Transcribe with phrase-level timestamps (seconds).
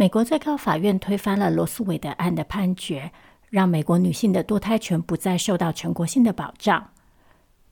[0.00, 3.12] 美国最高法院推翻了罗诉韦德案的判决，
[3.50, 6.88] 让美国女性的堕胎权不再受到全国性的保障。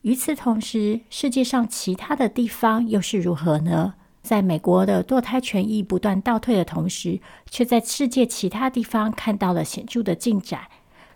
[0.02, 3.94] 与此同时，世界上其他的地方又是如何呢？
[4.20, 7.18] 在美国的堕胎权益不断倒退的同时，
[7.50, 10.68] 却在世界其他地方看到了显著的进展。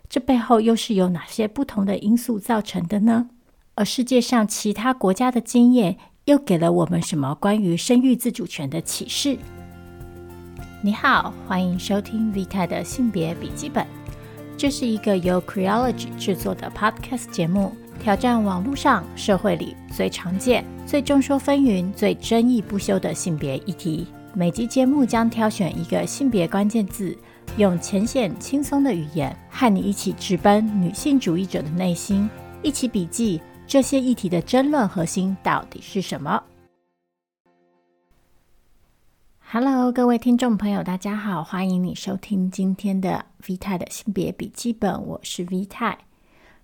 [0.09, 3.29] 这背后又是由哪些不同的因素造成的呢？
[3.75, 5.95] 而世界上其他国家的经验
[6.25, 9.37] 又给了我们什么关于生育自主权的启示？
[10.85, 13.87] 你好，欢迎收听 Vita 的性别笔记本。
[14.57, 17.71] 这是一个由 Creology 制作的 Podcast 节目，
[18.01, 24.05] 挑战网络上、社会里最常见、最众说纷纭、最争议不休的性别议题。
[24.33, 27.17] 每集节目将挑选一个性别关键字，
[27.55, 32.29] 用浅显轻松的语言，和你一起直奔女性主义者的内心，
[32.61, 36.43] 一起笔记这些议题的争论核心到底是什么。
[39.55, 45.95] Hello，各位听众朋友，大家好，欢迎你收听今天的 V 太的性别笔记本，我是 V 太。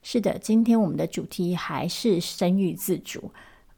[0.02, 3.32] 是的，今天我们的主题还是生育自主。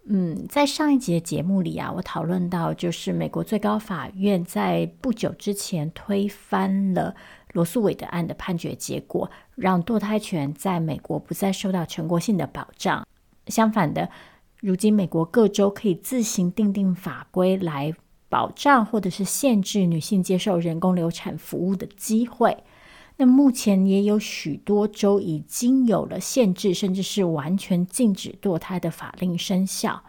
[0.06, 7.14] 嗯，在上一集的节目里啊，我讨论到，就是美国最高法院在不久之前推翻了
[7.52, 13.06] 罗诉韦德案的判决结果，让堕胎权在美国不再受到全国性的保障。
[13.48, 14.10] 相反的，
[14.62, 17.94] 如今美国各州可以自行订定法规来。
[18.32, 22.64] 保障或者是限制女性接受人工流产服务的机会。
[23.18, 30.02] 那目前也有许多州已经有了限制，甚至是完全禁止堕胎的法令生效。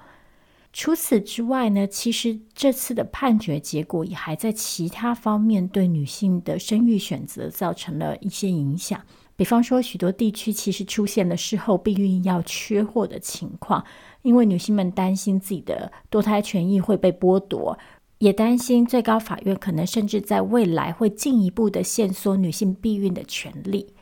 [0.73, 8.99] 除此之外呢，其实这次的判决结果也还在其他方面对女性的生育选择造成了一些影响。
[9.35, 13.85] 比方说，许多地区其实出现了事后避孕药缺货的情况，
[14.23, 17.77] 因为女性们担心自己的堕胎权益会被剥夺。
[18.23, 23.95] 也担心最高法院可能甚至在未来会进一步的限缩女性避孕的权利。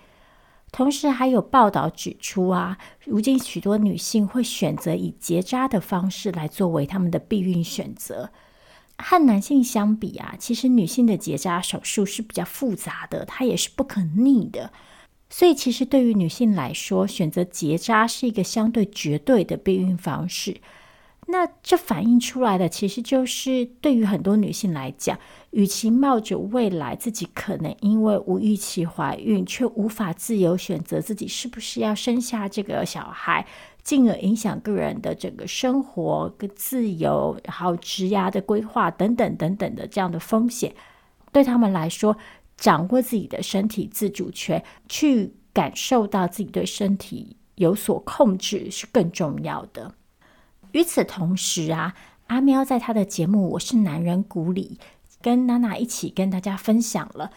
[0.71, 8.29] 同时，还有报道指出啊，如今许多女性会选择以结扎的方式来作为他们的避孕选择。
[8.99, 14.71] 和男性相比啊，其实女性的结扎手术是比较复杂的，它也是不可逆的。
[15.31, 20.59] 所以，其实对于女性来说，选择结扎是一个相对绝对的避孕方式。
[21.31, 25.19] 那这反映出来的，其实就是对于很多女性来讲，
[25.51, 33.47] 与其冒着未来自己可能因为无预期怀孕，却无法自由选择自己是不是要生下这个小孩，
[33.83, 40.75] 进而影响个人的整个生活跟自由，然后职涯的规划等等等等的这样的风险，
[41.33, 42.17] 对他们来说，
[42.57, 49.95] 掌握自己的身体自主权，去感受到自己对身体有所控制，是更重要的。
[50.73, 51.95] 与此同时啊，
[52.29, 54.79] 阿喵在他的节目《我是男人谷》里，
[55.21, 57.33] 跟娜娜一起跟大家分享了，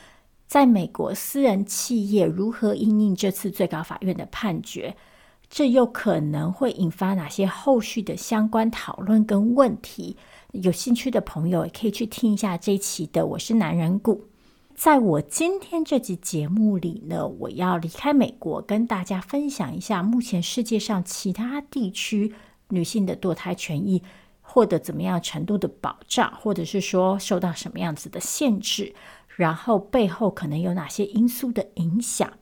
[0.46, 4.96] 在美国私人企业如何因应这次最高法院的判决，
[5.50, 10.16] 这又可能会引发哪些后续的相关讨论跟问题？
[10.52, 14.16] 有兴趣的朋友也可以去听一下这一期的《我是男人谷》。
[14.76, 22.34] 在我今天这集节目里呢，我要离开美国，跟大家分享一下目前世界上其他地区。
[22.74, 24.02] 女性的堕胎权益
[24.42, 28.94] 获得怎么样程度的保障，或者是说受到什么样子的限制，
[29.36, 32.34] 然后背后可能有哪些因素的影响？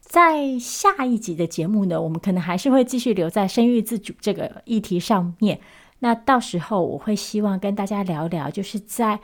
[0.00, 5.60] 在下一集的节目呢，我们可能还是会继续留在生育自主这个议题上面。
[6.00, 9.20] 那到时候我会希望跟大家聊聊，就是在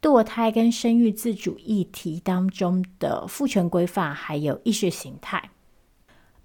[0.00, 5.50] 堕胎跟生育自主议题当中的父权规范，还有意识形态。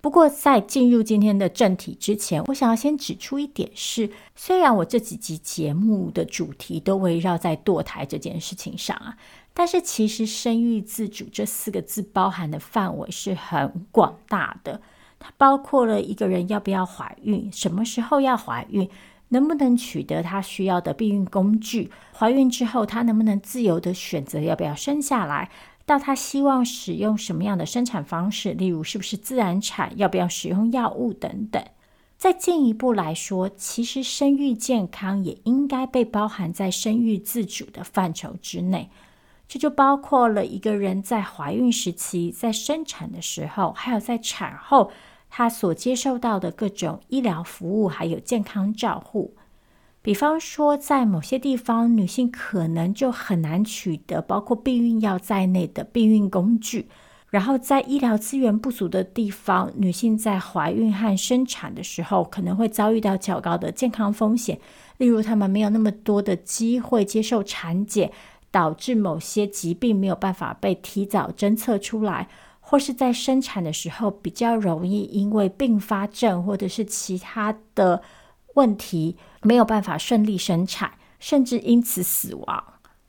[0.05, 9.17] 不过，在进入今天的正题之前，我想要先指出一点是：虽然我这几集节目的主题都围绕在堕胎这件事情上啊，
[9.51, 14.79] 但是其实“生育自主”这四个字包含的范围是很广大的。
[15.17, 18.87] 它包括了一个人要不要怀孕、什么时候要怀孕、
[19.29, 25.49] 能不能取得他需要的避孕工具、怀孕之后他能不能自由的选择要不要生下来。
[25.85, 31.63] 到他希望使用什么样的生产方式，例如是不是自然产，要不要使用药物等等。
[32.17, 38.89] 再进一步来说，其实生育健康也应该被包含在生育自主的范畴之内。
[39.47, 44.89] 这就包括了一个人在怀孕时期、在生产的时候，还有在产后，
[45.29, 49.34] 他所接受到的各种医疗服务，还有健康照护。
[50.05, 56.83] 比方说，在某些地方，女性可能就很难取得包括避孕药在内的避孕工具；
[57.31, 64.59] 然后，在医疗资源不足的地方，女性在怀孕和生产的时候，可能会遭遇到较高的健康风险，
[64.99, 68.11] 例如她们没有那么多的机会接受产检，
[68.51, 72.27] 导致某些疾病没有办法被提早侦测出来，
[72.59, 78.03] 或是在生产的时候比较容易因为并发症或者是其他的
[78.55, 82.63] 问题没有办法顺利生产，甚至因此死亡。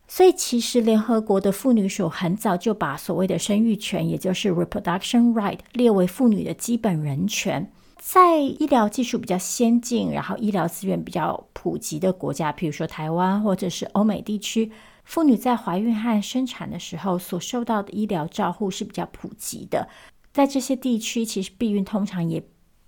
[0.08, 7.72] 所以，其实联合国的妇女署很早就把所谓的生育权，也就是 reproduction right，列为妇女的基本人权。
[7.98, 14.70] 在医疗技术比较先进，然后医疗资源比较普及的国家，譬如说台湾或者是欧美地区，
[15.02, 19.88] 妇女在怀孕和生产的时候所受到的医疗照护是比较普及的。
[20.32, 22.40] 在这些地区，其实避孕通常也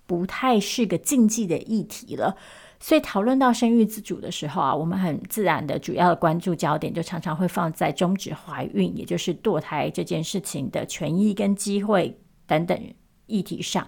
[0.09, 2.37] 不太是个禁忌的议题了。
[2.81, 12.81] 所以讨论到生育自主的时候啊，我们很自然的主要的关注焦点就常常会放在终止怀孕，也就是堕胎这件事情的权益跟机会等等
[13.27, 13.87] 议题上。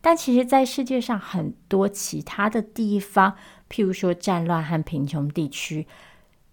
[0.00, 3.34] 但其实，在世界上很多其他的地方，
[3.68, 5.86] 譬如说战乱和贫穷地区，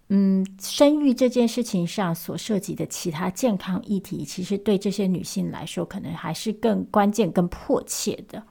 [0.10, 8.44] 嗯，生育这件事情上所涉及的其他健康议题，其实对这些女性来说，可能还是更关键、更迫切的。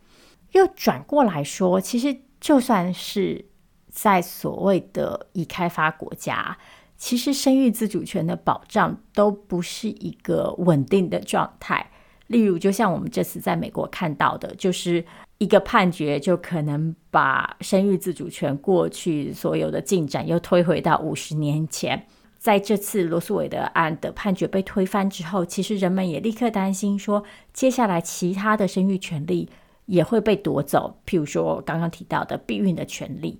[0.54, 2.16] 又转过来说，其实。
[2.40, 3.42] 就算是
[3.88, 6.58] 在所谓的已开发国家，
[6.98, 11.90] 其实生育自主权的保障都不是一个稳定的状态。
[12.26, 15.02] 例如，就像我们这次在美国看到的，就是
[15.38, 22.06] 一个判决就可能把生育自主权过去所有的进展又推回到五十年前。
[22.36, 27.24] 在这次罗诉韦德案的判决被推翻之后，其实人们也立刻担心说，
[27.54, 29.48] 接下来其他的生育权利。
[29.86, 33.38] 也会被夺走，譬如说刚刚提到的避孕的权利，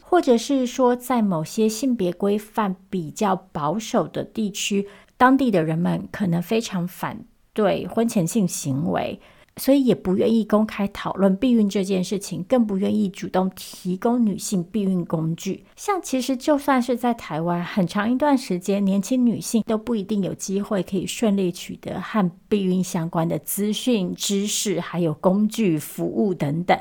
[0.00, 9.20] 或者是说在某些性别规范比较保守的地区，当地的人们可能非常反对婚前性行为。
[9.56, 15.64] 所以也不愿意公开讨论避孕这件事情，更不愿意主动提供女性避孕工具。
[15.76, 26.78] 像其实就算是在台湾，很长一段时间，年轻女性都不一定有机会可以顺利取得和避孕相关的资讯、知识，还有工具、服务等等。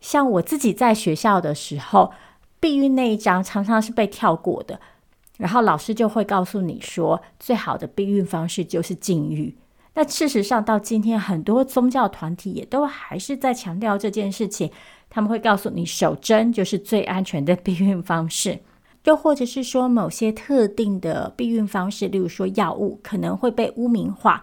[0.00, 2.12] 像我自己在学校的时候，
[2.58, 4.80] 避孕那一章常常是被跳过的，
[5.36, 9.54] 然后老师就会告诉你说，最好的避孕方式就是禁欲。
[9.94, 14.70] 那事实上，到今天，很多宗教团体也都还是在强调这件事情。
[15.10, 18.58] 他们会告诉你，守贞就是最安全的避孕方式，
[19.04, 24.42] 又或者是说，某些特定的避孕方式，例如说药物，可能会被污名化，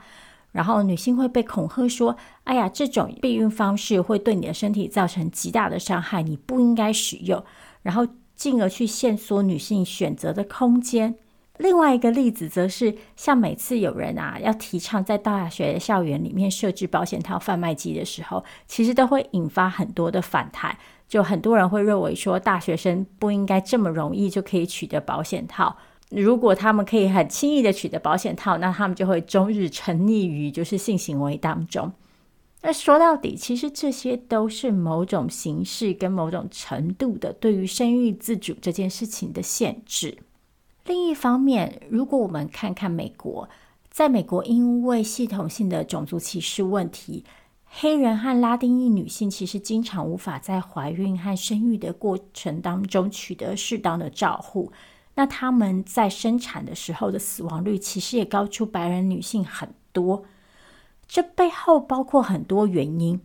[0.52, 2.16] 然后女性会被恐吓说
[2.46, 7.44] ：“哎呀，这种避孕方式会对你的身体造成极大的伤害，你不应该使用。”
[7.82, 8.06] 然后
[8.36, 11.16] 进而去限缩女性选择的空间。
[11.60, 20.78] 另外一个例子，则是像每次有人啊要提倡在大学校园里面设置保险套贩卖机的时候，其实都会引发很多的反弹。
[21.10, 25.76] 就很多人会认为说，大学生不应该这么容易就可以取得保险套。
[26.10, 31.92] 如果他们可以很轻易的取得保险套，那他们就会终日沉溺于就是性行为当中。
[32.62, 40.18] 那说到底，其实这些都是某种形式跟某种程度的对于生育自主这件事情的限制。
[40.86, 43.48] 另一方面，如果我们看看美国，
[43.92, 47.24] 在美国，因为系统性的种族歧视问题，
[47.66, 54.72] 黑人和拉丁裔女性其实经常无法在怀孕和生育的过程当中取得适当的照护。
[55.16, 60.24] 那他们在生产的时候的死亡率其实也高出白人女性很多。
[61.08, 63.20] 这背后包括很多原因，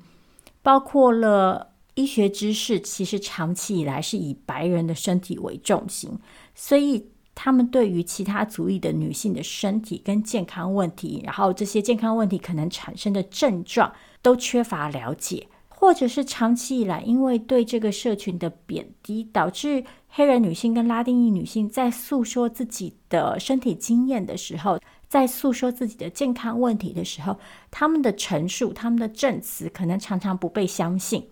[0.61, 6.19] 包括了医学知识其实长期以来是以白人的身体为重心，
[6.55, 7.09] 所以。
[7.35, 27.39] 他们对于其他族裔的女性的身体跟健康问题，然后这些健康问题可能产生的症状都缺乏了解，或者是长期以来因为对这个社群的贬低，导致黑人女性跟拉丁裔女性在诉说自己的身体经验的时候，在诉说自己的健康问题的时候，
[27.71, 31.29] 他们的陈述、他们的证词可能常常不被相信。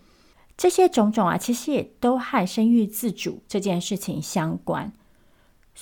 [0.57, 4.93] 这些种种啊，其实也都和生育自主这件事情相关。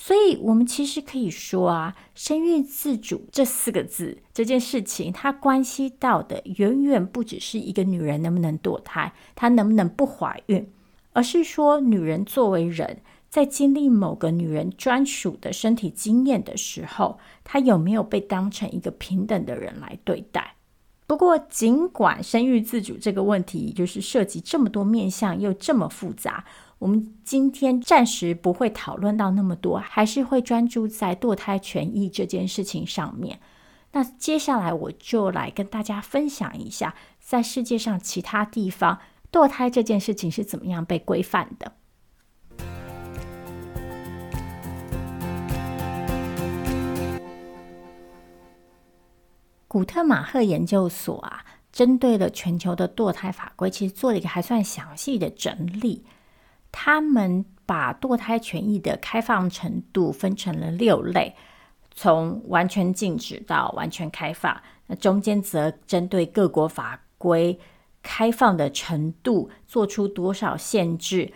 [0.03, 10.67] 所以，我们其实可以说啊，生育自主这四个字这件事情，它关系到的远远不只是一个女人能不能堕胎，她能不能不怀孕，
[11.13, 20.55] 而是说，女人作为人，在经历某个女人专属的身体经验的时候，她有没有被当成一个平等的人来对待？
[21.05, 26.43] 不过，尽管生育自主这个问题就是涉及这么多面向，又这么复杂。
[26.81, 33.39] 我们今天暂时不会讨论到那么多，还是会专注在堕胎权益这件事情上面。
[33.91, 38.99] 那接下来我就来跟大家分享一下，在世界上其他地方
[39.31, 41.71] 堕胎这件事情是怎么样被规范的。
[49.67, 56.03] 古特马赫研究所啊，针对了全球的堕胎法规，其实做了一个还算详细的整理。
[56.71, 61.35] 他们把堕胎权益的开放程度分成了六类，
[61.93, 64.61] 从完全禁止到完全开放。
[64.87, 67.59] 那中间则针对各国法规
[68.01, 71.31] 开放的程度，做出多少限制，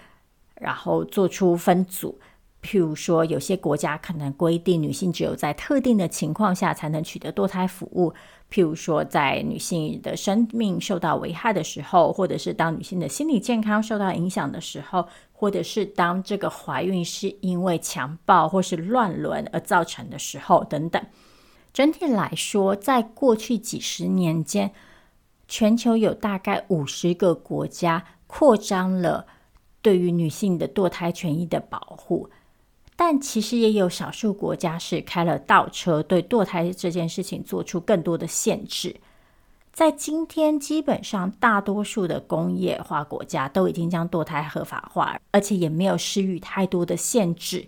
[0.55, 2.19] 然后做出分组。
[2.61, 8.11] 譬如说，有些国家可能规定女性只有在特定的情况下才能取得堕胎服务，
[8.51, 21.03] 譬如说，在女性的生命受到危害的时候，或者是当女性的心理健康受到影响的时候，或者是当这个怀孕是因为强暴或是乱伦而造成的时候，等等。
[21.73, 24.71] 整体来说，在过去几十年间，
[25.47, 29.25] 全球有大概五十个国家扩张了
[29.81, 32.29] 对于女性的堕胎权益的保护。
[32.95, 38.95] 但其实也有少数国家是开了倒车，对堕胎这件事情做出更多的限制。
[39.73, 47.67] 在今天，基本上大多数的工业化国家都已经将堕胎合法化，而且也没有施予太多的限制。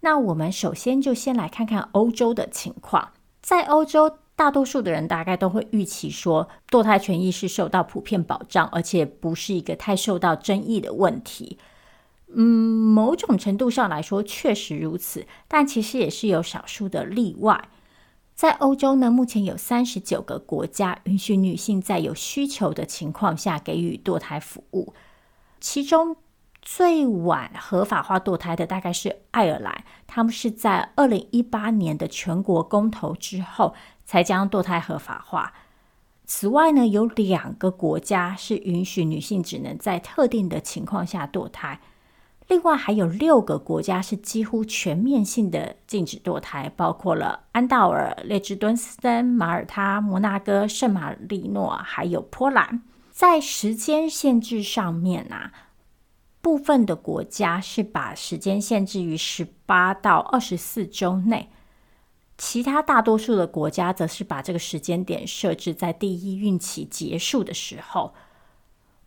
[0.00, 3.10] 那我们首先就先来看看欧洲的情况。
[3.42, 11.58] 在欧洲，大多数的人大概都会预期说，堕胎权益是受到普遍保障，而且不是一个太受到争议的问题。
[12.34, 17.68] 嗯，某种程度上来说确实如此，但其实也是有少数的例外。
[18.34, 24.94] 在欧洲呢，目前有三十九个国家允许女性在有需求的情况下给予堕胎服务。
[25.58, 26.16] 其中
[26.62, 35.54] 最晚合法化堕胎的大概是爱尔兰，他们是在二零一八年的全国公投之后才将堕胎合法化。
[36.24, 41.80] 此外呢，有两个国家是允许女性只能在特定的情况下堕胎。
[42.48, 52.82] 另外还有六个国家是几乎全面性的禁止堕胎，包括了安道尔、列支敦斯登、马耳他、摩纳哥、圣马力诺，还有波兰。
[53.10, 55.52] 在时间限制上面啊，
[56.40, 61.50] 部分的国家是把时间限制于十八到二十四周内，
[62.38, 68.14] 其他大多数的国家则是把这个时间点设置在第一孕期结束的时候。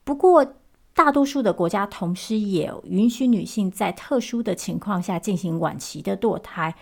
[0.03, 0.45] 不过，
[1.03, 6.75] 大多数的国家同时也允许女性在特殊的情况下进行晚期的堕胎，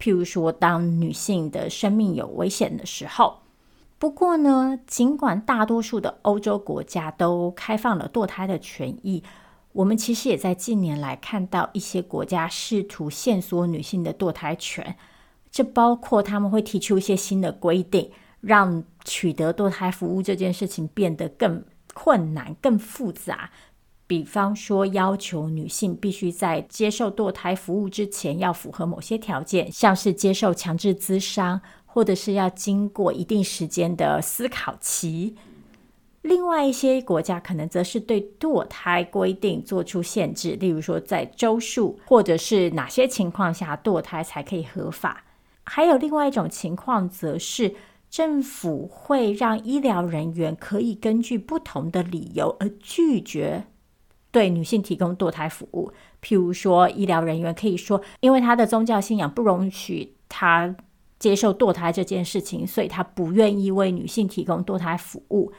[0.00, 3.40] 譬如说当女性的生命有危险的时候。
[3.98, 9.22] 不过呢，尽管大多数的欧洲国家都开放了堕胎的权益，
[9.72, 14.96] 我们其实也在近年来看到一些国家试图限缩女性的堕胎权。
[15.50, 21.62] 这包括他们会提出一些新的规定，让取得堕胎服务这件事情变得更
[21.92, 23.50] 困难更复杂，
[24.06, 35.36] 比方说要求女性必须在接受堕胎服务之前要符合某些条件，像是接受强制咨商，或者是要经过一定时间的思考期。
[36.22, 45.24] 另外一些国家可能则是对堕胎规定做出限制，例如说在周数，或者是哪些情况下堕胎才可以合法。
[45.64, 47.74] 还有另外一种情况，则是。
[48.10, 53.64] 政府会让医疗人员可以根据不同的理由而拒绝
[54.32, 55.92] 对女性提供堕胎服务。
[56.20, 60.74] 譬如说，医疗人员可以说，因为他的宗教信仰不容许他
[61.18, 65.52] 接受堕胎这件事情，所以他不愿意为女性提供堕胎服务。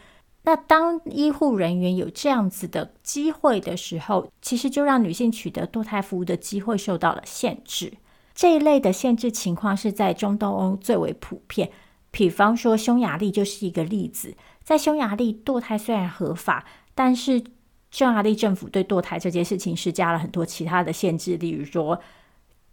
[0.44, 7.94] 那当医护人员有这样子的机会的时候，其实就让女性取得堕胎服务的机会受到了限制。
[8.34, 11.70] 这一类的限制情况是在中东欧最为普遍。
[12.12, 14.36] 比方说，匈牙利就是一个例子。
[14.64, 17.44] 在匈牙利，堕胎虽然合法，但是
[17.90, 22.00] 匈牙利政府对堕胎这件事情施加了很多其他的限制，例如说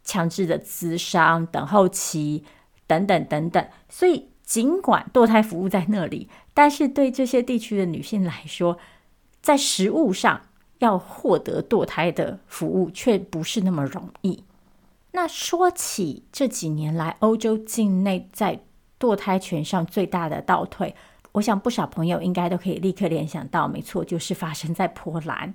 [0.04, 2.44] 强制的资商、等候期
[2.86, 3.64] 等等等等。
[3.88, 8.78] 所以，尽管堕胎服务在那里，但是对这些地区的女性来说，
[9.40, 10.42] 在实务上
[10.78, 14.44] 要获得堕胎的服务却不是那么容易。
[15.12, 18.60] 那说起这几年来欧洲境内在
[18.98, 20.94] 堕胎权上最大的倒退，
[21.32, 25.54] 我想不少朋友应该都可以立刻联想到，没错，就是发生在波兰。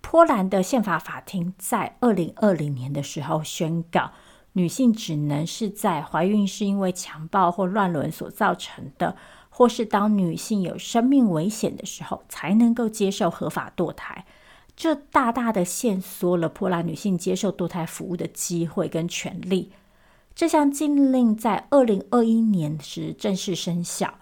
[0.00, 4.10] 波兰的宪法法庭在二零二零年的时候宣告，
[4.54, 9.14] 女性只能是在怀孕是因为强暴或乱伦所造成的，
[9.48, 14.24] 或是当女性有生命危险的时候，才能够接受合法堕胎。
[14.74, 19.70] 这大大的限缩了波兰女性接受堕胎服务的机会跟权利。
[20.34, 24.14] 这项禁令在二零二一年时正式生效。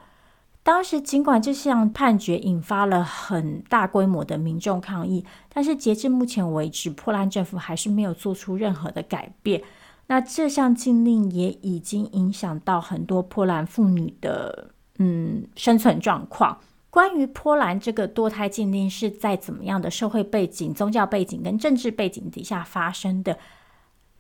[0.62, 9.62] 当时，尽管这项判决引发了很大规模的民众抗议，但是截至目前为止，波兰政府还是没有做出任何的改变。
[10.08, 16.58] 那这项禁令也已经影响到很多波兰妇女的嗯生存状况。
[16.90, 23.38] 关于波兰这个堕胎禁令是在怎么样的社会背景、宗教背景跟政治背景底下发生的，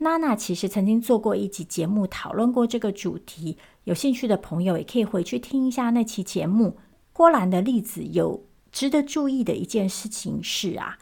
[0.02, 6.78] 娜娜其实曾经做过一集节目讨论过这个主题，有兴趣的朋友也可以回去听一下那期节目。
[7.12, 10.98] 波兰的例子有值得注意的一件事情是啊。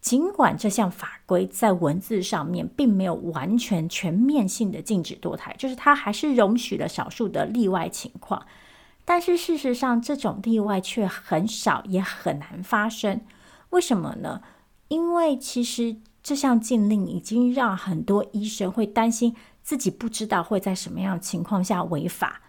[0.00, 8.46] 尽管这项法规在文字上面并没有完全全面性的禁止堕胎，就是它还是容许了少数的例外情况，
[9.04, 13.20] 但是事实上这种例外却很少，也很难发生。
[13.70, 14.40] 为什么呢？
[14.86, 15.96] 因为其实
[16.28, 22.42] 这项禁令已经让很多医生会担心自己不知道会在什么样的情况下违法，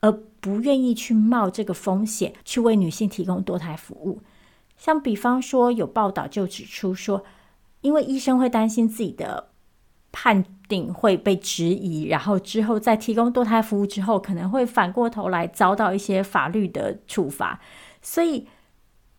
[0.00, 4.20] 而不愿意去冒这个风险去为女性提供堕胎服务。
[4.76, 7.24] 像比方说，有报道就指出说，
[7.80, 9.48] 因为医生会担心自己的
[10.12, 17.58] 判定会被质疑，然后之后在提供堕胎服务之后，可能会反过头来遭到一些法律的处罚。
[18.02, 18.46] 所以，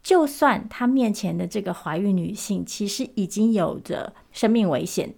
[0.03, 5.15] 就算他面前的这个怀孕女性其实已经有着生命危险，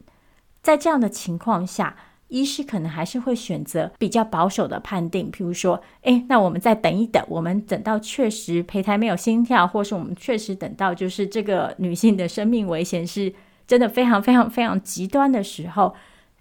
[0.62, 13.34] 在这样的情况下，医师可能还是会选择比较保守的判定，譬如说，诶，那我们再等一等，我们等到确实胚胎没有心跳，或是我们确实等到就是这个女性的生命危险是
[13.66, 15.96] 真的非常非常非常极端的时候，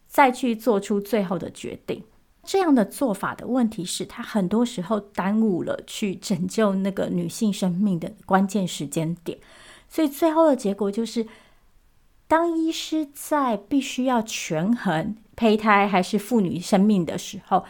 [0.06, 2.02] 再去做出最后的决定。
[2.44, 9.38] 这样的做法的问题是，他很多时候耽误了去拯救那个女性生命的关键时间点，
[9.88, 11.26] 所以最后的结果就是，
[12.28, 15.16] 当医师在必须要权衡。
[15.36, 17.64] 胚胎还是妇女生命的时候，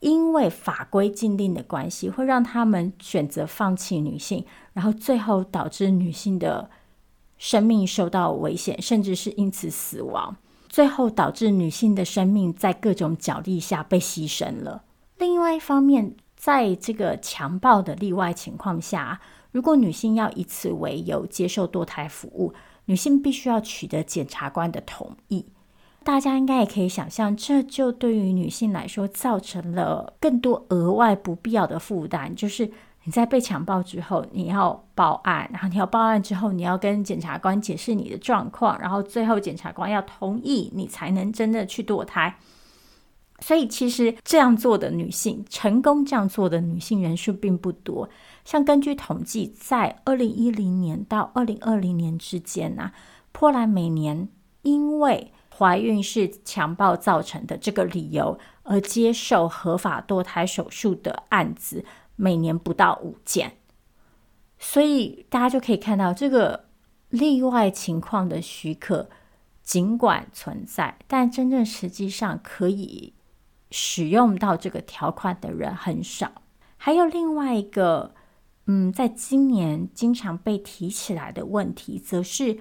[0.00, 6.70] 因为法规禁令的关系，会让他们选择放弃女性，然后最后导致女性的
[7.36, 10.34] 生命受到危险，甚至是因此死亡，
[10.68, 14.84] 最后导致女性的生命在各种角力下被牺牲了。
[15.18, 25.46] 另外一方面，在这个强暴的例外情况下，如果女性要以此为由接受堕胎服务，女性必须要取得检察官的同意。
[26.04, 32.34] 大家应该也可以想象，这就对于女性来说造成了更多额外不必要的负担。
[32.34, 32.70] 就是
[33.08, 42.36] 你在被强暴之后，你要报案，然后你要报案之后，你要跟检察官解释你的状况，然后最后检察官要同意，你才能真的去堕胎。
[43.40, 48.10] 所以，其实这样做的女性，成功这样做的女性人数并不多。
[48.44, 52.92] 像根据统计，在二零一零年到二零二零年之间呢、啊，
[53.32, 54.28] 波兰每年
[54.60, 61.82] 因为怀孕是强暴造成的这个理由而接受合法堕胎手术的案子，
[62.18, 63.56] 每年不到五件，
[64.58, 66.66] 所以大家就可以看到这个
[67.08, 69.08] 例外情况的许可
[69.62, 73.14] 尽管存在，但真正实际上可以
[73.70, 76.42] 使用到这个条款的人很少。
[76.76, 78.14] 还有另外一个，
[78.66, 82.58] 嗯，在今年经常被提起来的问题，则是。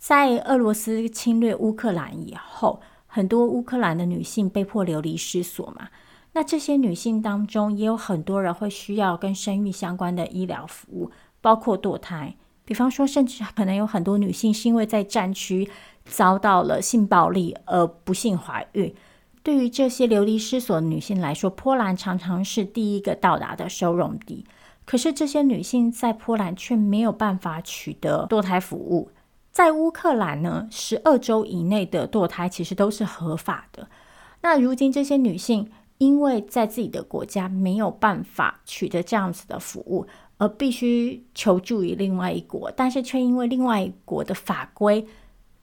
[0.00, 5.88] 在俄罗斯侵略乌克兰以后，很多乌克兰的女性被迫流离失所嘛。
[6.32, 11.10] 那这些女性当中，也有很多人会需要跟生育相关的医疗服务，
[11.40, 12.36] 包括堕胎。
[12.64, 15.68] 比方说，甚至可能有很多女性是因为在战区
[16.04, 18.94] 遭到了性暴力而不幸怀孕。
[19.42, 24.44] 对于这些流离失所的女性来说，波兰常常是第一个到达的收容地。
[24.84, 29.10] 可是这些女性在波兰却没有办法取得堕胎服务。
[29.50, 33.88] 在乌克兰呢，十二周以内的堕胎其实都是合法的。
[34.42, 40.06] 那如今这些女性因为在自己的国家没有办法取得这样子的服务，
[40.38, 45.06] 而必须求助于另外一国，但是却因为另外一国的法规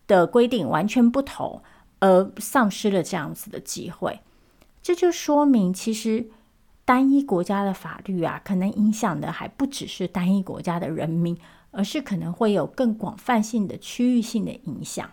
[0.07, 1.61] 的规定完全不同，
[1.99, 4.19] 而丧失了这样子的机会。
[4.81, 6.29] 这就说明，其实
[6.85, 11.37] 单一国家的法律啊，可能影响的还不只是单一国家的人民。
[11.77, 15.09] 而是可能会有更广泛性的区域性的影响。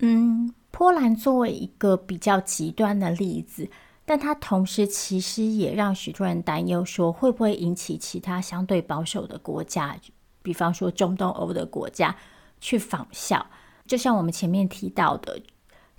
[0.00, 3.70] 嗯，波兰作为一个比较极端的例子，
[4.06, 9.98] 但它同时其实也让许多人担忧，说会不会引起其他相对保守的国家，
[10.42, 12.14] 比方说中东欧的国家
[12.60, 13.46] 去仿效。
[13.86, 15.42] 就像我们前面提到的，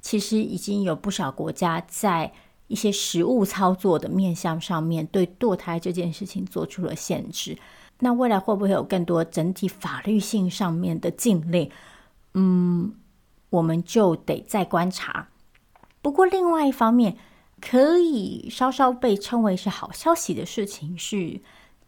[0.02, 2.32] 其实已经有不少国家在
[2.68, 7.58] 一些实务操作的面向上面，对堕胎这件事情做出了限制。
[8.00, 11.72] 那未来会不会有更多整体法律性上面的禁令？
[12.34, 12.94] 嗯，
[13.50, 15.30] 我们就得再观察。
[16.02, 17.18] 不过另外一方面，
[17.68, 21.42] 可以稍稍被称为是好消息的事情是，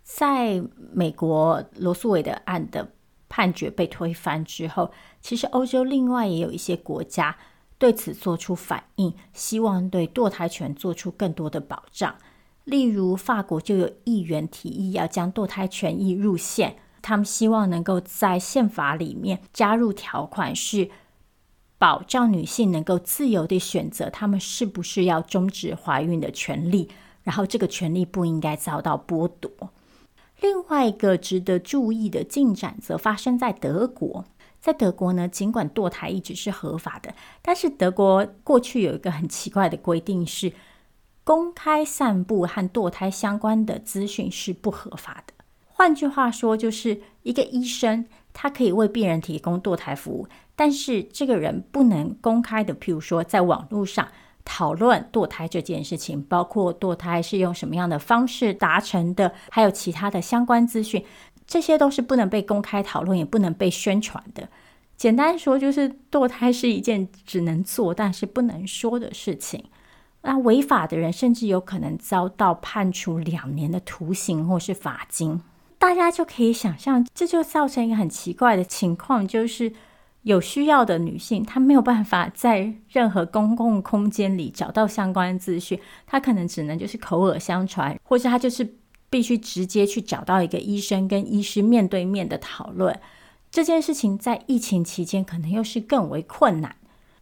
[0.04, 2.94] 在美国罗素韦德案的
[3.30, 7.38] 判决被推翻之后，其实欧洲另外也有一些国家
[7.78, 12.16] 对此做出反应，希望对堕胎权做出更多的保障。
[12.63, 20.90] 例如，法国就有议员提议要将堕胎权益入宪，他们希望能够在宪法里面加入条款，是
[21.78, 26.90] 保障女性能够自由地选择她们是不是要终止怀孕的权利，
[27.24, 29.52] 然后这个权利不应该遭到剥夺。
[30.40, 34.26] 另外一个值得注意的进展，则发生在德国。
[34.60, 40.52] 在德国呢，尽管堕胎一直是合法的，但是德国过去有一个很奇怪的规定是，
[41.24, 45.34] 公开散布和堕胎相关的资讯是不合法的。
[45.68, 54.06] 换句话说，就是一个医生，他可以为病人提供堕胎服务，但是这个人不能公开的，譬如说在网络上
[54.43, 61.06] 讨论堕胎这件事情，包括堕胎是用什么样的方式达成的，还有其他的相关资讯。
[61.46, 64.50] 这些都是不能被公开讨论，也不能被宣传的。
[64.98, 69.63] 简单说，就是堕胎是一件只能做但是不能说的事情。
[70.24, 75.39] 那违法的人甚至有可能遭到判处两年的徒刑或是罚金。
[75.78, 79.72] 大家就可以想象，这就造成一个很奇怪的情况，就是
[80.28, 88.76] 有需要的女性她没有办法在任何公共空间里找到相关资讯，她可能只能就是口耳相传，或者她就是。
[89.10, 93.00] 必须直接去找到一个医生，跟医师面对面的讨论
[93.50, 96.76] 这件事情，在疫情期间可能又是更为困难。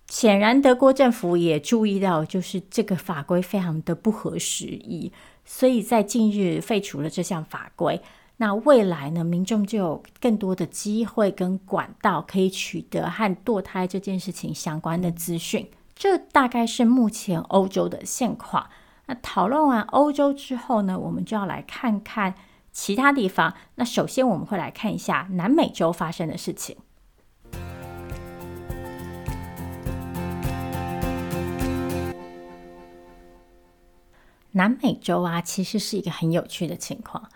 [0.08, 5.12] 显然，德国政府也注意到，就是这个法规非常的不合时宜，
[5.46, 8.02] 所以在近日废除了这项法规。
[8.38, 15.71] 那未来呢，民众就有更多的机会跟管道可以取得和堕胎这件事情相关的资讯。
[15.95, 18.69] 这大概是目前欧洲的现况。
[19.06, 22.36] 那讨论完欧洲之后呢，我们就要来看看
[22.74, 23.54] 其他地方。
[23.76, 26.76] 那首先我们会来看一下南美洲发生的事情。
[34.52, 37.30] 南美洲啊，其实是一个很有趣的情况，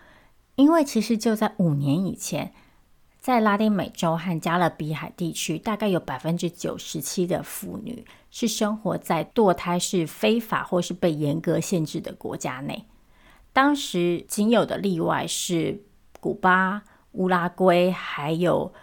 [0.60, 2.54] 因为其实就在五年以前。
[3.22, 12.86] 在拉丁美洲和加勒比海地区，大概有百分之九十七的妇女是生活在堕胎是非法或是被严格限制的国家内。
[13.52, 15.84] 当时仅有的例外是
[16.22, 18.74] 古巴、乌拉圭，还有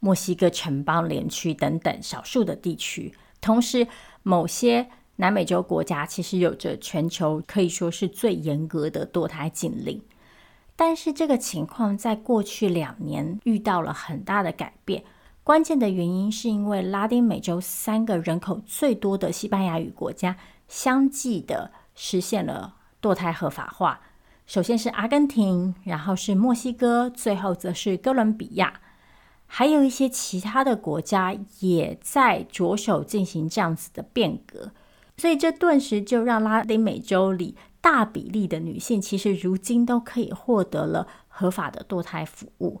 [0.00, 3.14] 墨西哥城邦联区等等少数的地区。
[3.40, 3.86] 同时，
[4.24, 10.02] 某些南美洲国家其实有着全球可以说是最严格的堕胎禁令。
[10.76, 15.04] 但是这个情况在过去两年遇到了很大的改变。
[15.44, 20.36] 关键的原因是因为拉丁美洲三个人口最多的西班牙语国家
[20.68, 24.00] 相继的实现了堕胎合法化。
[24.46, 28.80] 首先是阿根廷，然后是墨西哥，最后则是哥伦比亚。
[29.46, 34.72] 还有一些其他的国家也在着手进行这样子的变革。
[35.16, 37.54] 所以这顿时就让拉丁美洲里。
[37.84, 42.80] 大比例的女性其实如今都可以获得了合法的堕胎服务，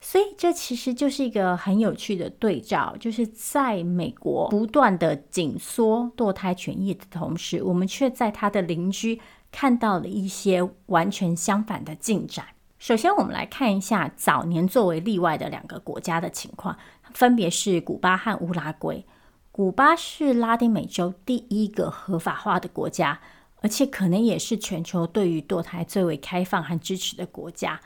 [0.00, 12.46] 所以这其实就是一个很有趣的对照，就是在美国不断的紧缩堕胎权益的同时，我们却在他的邻居看到了一些完全相反的进展。
[12.78, 16.78] 首先，我们来看一下早年作为例外的两个国家的情况，
[17.12, 19.04] 分别是古巴和乌拉圭。
[19.50, 23.18] 古巴是拉丁美洲第一个合法化的国家。
[23.60, 27.80] 而且可能也是全球对于堕胎最为开放和支持的国家。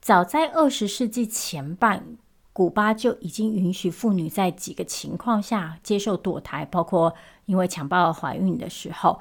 [0.00, 2.16] 早在二十世纪前半，
[2.52, 7.14] 古巴就已经允许妇女在几个情况下接受堕胎，包括
[7.46, 9.20] 因为强暴怀孕的时候。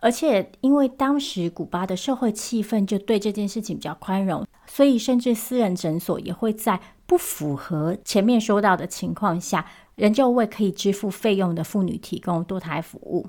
[0.00, 13.26] 而且因为当时古巴的社会气氛就对这件事情比较宽容，所以甚至私人诊所也会在不符合前面说到的情况下，仍旧为可以支付费用的妇女提供堕胎服务。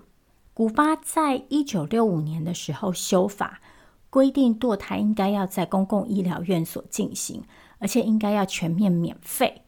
[0.59, 3.61] 古巴在一九六五年的时候修法，
[4.09, 7.41] 规定堕胎应该要在公共医疗院所进行，
[7.77, 9.61] 而且应该要全面免费。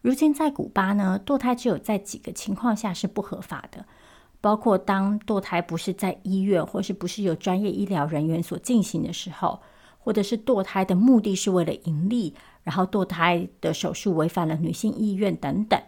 [0.00, 3.84] 如今在古巴呢，堕胎只有在几个情况下是不合法的，
[4.40, 9.60] 包括当堕胎不是在医院，或是不是由专业医疗人员所进行的时候，
[9.98, 15.78] 或者是堕胎的目的是为了盈利，然后堕胎的手术违反了女性意愿等等。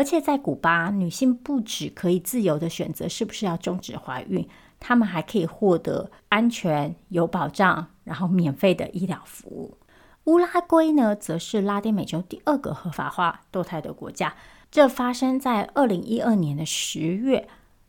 [0.00, 9.76] 而且在古巴，女性不只可以自由地选择是不是要终止怀孕，她们还可以获得安全、有保障，然后免费的医疗服务。
[10.24, 14.34] 乌拉圭呢，则是拉丁美洲第二个合法化堕胎的国家。
[14.70, 17.46] 这发生在二零一二年的十月，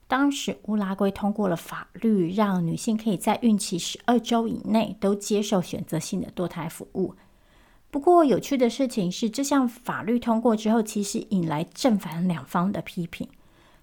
[0.10, 7.16] 当时乌拉圭通过了法律，让女性可以在孕期十二周以内都接受选择性的堕胎服务。
[7.92, 13.28] 不过，有趣的事情是，这项法律通过之后，其实引来正反两方的批评。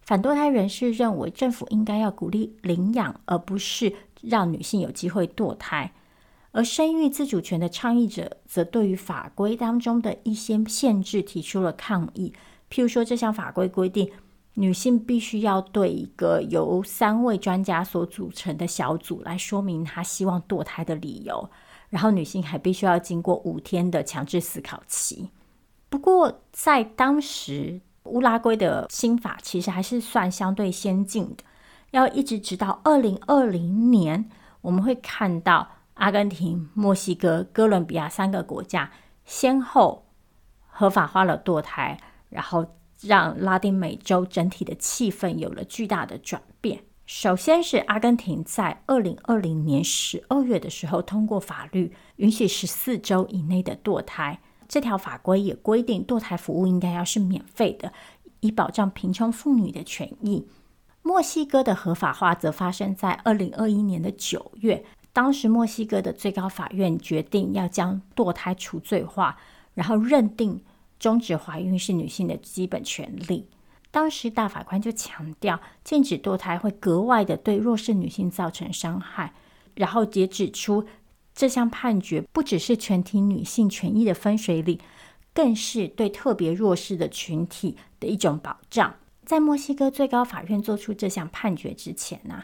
[0.01, 3.93] 反堕胎人士认为，政府应该要鼓励领养，而不是
[4.23, 5.93] 让女性有机会堕胎。
[6.53, 12.33] 而生育自主权的倡议者则对于法规当中的一些限制提出了抗议。
[12.71, 14.11] 譬如说，这项法规规定，
[14.55, 21.51] 女性必须要对一个由三位专家所组成的小组来说明她希望堕胎的理由，
[21.91, 25.31] 然后女性还必须要经过五天的强制思考期。
[25.89, 31.45] 不过，在当时，乌拉圭的新法其实还是算相对先进的。
[31.91, 34.29] 要一直直到二零二零年，
[34.61, 38.91] 我们会看到阿根廷、墨西哥、哥伦比亚三个国家
[39.25, 40.07] 先后
[40.67, 41.99] 合法化了堕胎。
[42.31, 46.85] 然后让拉丁美洲整体的气氛有了巨大的转变。
[47.09, 54.39] 首先是阿根廷在二零二零年十二月的时候通过法律，允许十四周以内的堕胎。
[54.69, 57.91] 这条法规也规定堕胎服务应该要是免费的，
[58.41, 60.47] 以保障贫穷妇女的权益。
[61.01, 69.39] 墨西哥的合法化则发生在二零二一年的九月，当时墨西哥的最高法院决定要将堕胎除罪化，
[69.73, 70.61] 然后认定。
[70.99, 73.47] 终止怀孕是女性的基本权利。
[73.91, 79.33] 当时大法官就强调，禁止堕胎会格外的对弱势女性造成伤害。
[79.75, 80.85] 然后也指出，
[81.35, 84.79] 这项判决不只是全体女性权益的分水岭，
[85.33, 88.95] 更是对特别弱势的群体的一种保障。
[89.25, 92.43] 在墨西哥最高法院做出这项判决之前呢、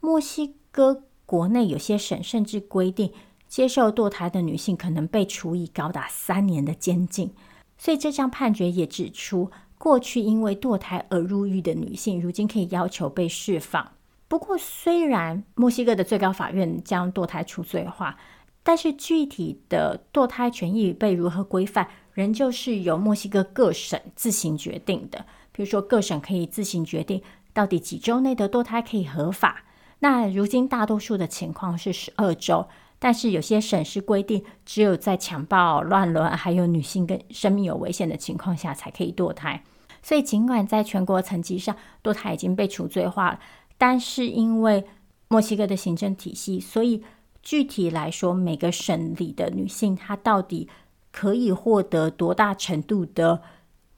[0.00, 3.12] 墨西哥国内有些省甚至规定，
[3.48, 7.32] 接受堕胎的女性可能被处以高达三年的监禁。
[7.78, 9.50] 所以这项判决也指出，
[9.84, 13.92] 过去因为堕胎而入狱的女性，如今可以要求被释放。
[14.28, 18.16] 不过，虽然墨西哥的最高法院将堕胎除罪化，
[18.62, 25.26] 但是具体的堕胎权益被如何规范，仍旧是由墨西哥各省自行决定的。
[25.52, 29.64] 比如说，各省可以自行决定到底几周内的堕胎可以合法。
[29.98, 32.66] 那如今大多数的情况是十二周。
[33.04, 39.62] 但是有些省市规定，只有在强暴、乱伦，还有女性跟生命有危险的情况下才可以堕胎。
[40.02, 43.40] 所以，尽管在全国层级上堕胎已经被除罪化了，
[43.76, 44.86] 但是因为
[45.28, 47.04] 墨西哥的行政体系，所以
[47.42, 50.70] 具体来说，每个省里的女性她到底
[51.12, 53.42] 可以获得多大程度的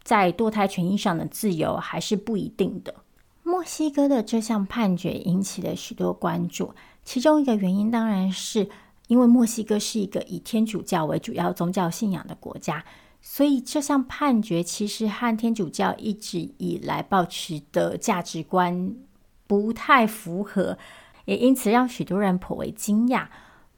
[0.02, 2.92] 在堕胎权益上的自由，还是不一定的。
[3.44, 8.68] 墨西哥的这项判决引起了许多关注，其中一个原因当然是。
[9.06, 12.84] 因为墨西哥是一个以天主教为主要宗教信仰的国家，
[13.20, 18.94] 所以这项判决其实和天主教一直以来保持的价值观
[19.46, 20.76] 不太符合，
[21.24, 23.28] 也因此让许多人颇为惊讶。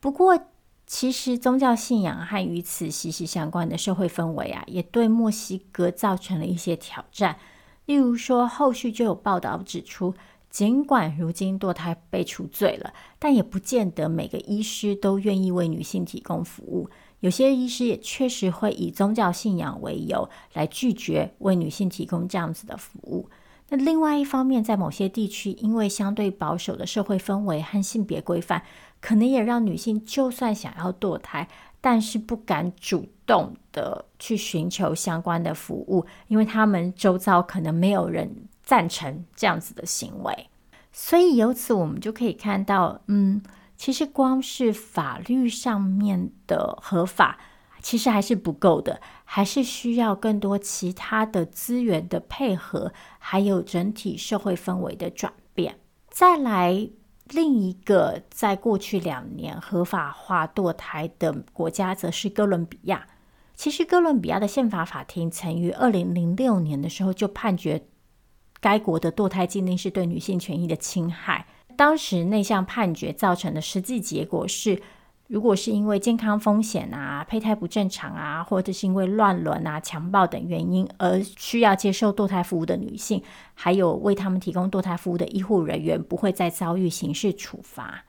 [0.01, 0.39] 不过，
[0.87, 7.37] 其实宗教信仰和与此息息相关的社会氛围啊，也对墨西哥造成了一些挑战。
[7.85, 10.15] 例如说，后续就有报道指出。
[10.59, 16.91] 尽管如今堕胎被除罪了，但也不见得每个医师都愿意为女性提供服务。
[17.21, 23.31] 有些医师也确实会以宗教信仰为由来拒绝为女性提供这样子的服务。
[23.69, 28.65] 那另外一方面，在某些地区，因为相对保守的社会氛围和性别规范，
[29.01, 31.47] 可能也让女性就算想要堕胎，
[31.81, 38.49] 但是不敢主动的去寻求相关的服务，因为他们周遭可能没有人。
[38.69, 40.51] 赞成这样子的行为，
[40.93, 43.43] 所以由此我们就可以看到，嗯，
[43.79, 47.39] 其实光是法律上面的合法，
[47.81, 55.79] 其实还是不够的，还是需要更多其他的资源的配合，还有整体社会氛围的转变。
[56.11, 56.91] 再来，
[57.31, 63.07] 另一个在过去两年合法化堕胎的国家，则是哥伦比亚。
[63.55, 67.87] 其实，哥伦比亚的宪法法庭曾于二零零六年的时候就判决。
[68.61, 71.47] 该国的堕胎禁令是对女性权益的侵害。
[71.77, 74.83] 当时那项判决造成的实际结果是，
[75.29, 83.23] 如果是因为健康风险啊、胚胎不正常啊，或者是因为乱伦啊、强暴等原因而需要接受堕胎服务的女性，
[83.55, 88.05] 还有为他们提供堕胎服务的医护人员，不会再遭遇刑事处罚。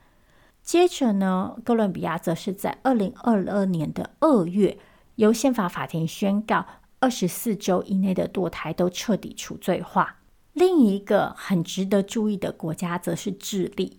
[0.62, 4.78] 接着呢，哥伦比亚则是在二零二二年的二月，
[5.14, 6.66] 由宪法法庭宣告，
[6.98, 10.16] 二十四周以内的堕胎都彻底除罪化。
[10.60, 13.96] 另一个很值得注意的国家则是智利。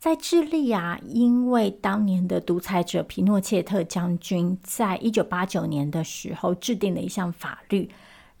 [0.00, 7.88] 在智利啊，因为当年的独裁者皮诺切特将军在一九八九年的时候制定了一项法律，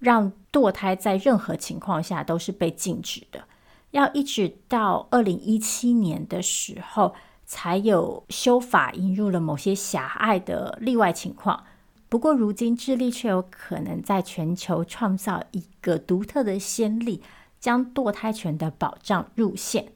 [0.00, 3.44] 让堕胎在任何情况下都是被禁止的。
[3.92, 11.62] 要一直到二零一七年的时候，才有修法引入了某些狭隘的例外情况。
[12.08, 17.20] 不过，如今智利却有可能在全球创造一个独特的先例，
[17.66, 19.92] 将堕胎权的保障入宪。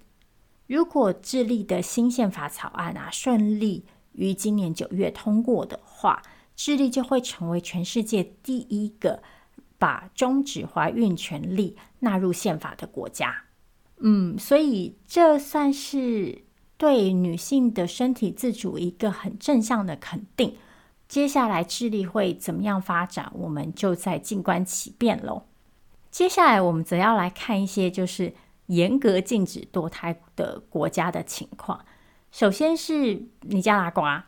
[0.66, 6.20] 如果智利的新宪法草案啊顺利于今年九月通过的话，
[6.56, 9.22] 智利就会成为全世界第一个
[9.78, 13.44] 把终止怀孕权利纳入宪法的国家。
[13.98, 16.42] 嗯，所以这算是
[16.76, 20.56] 对女性的身体自主一个很正向的肯定。
[21.06, 25.44] 接下来智利会怎么样发展，我们就再静观其变喽。
[26.10, 28.34] 接下来我们则要来看一些就是
[28.66, 31.84] 严格禁止堕胎的国家的情况。
[32.30, 34.26] 首先是尼加拉瓜，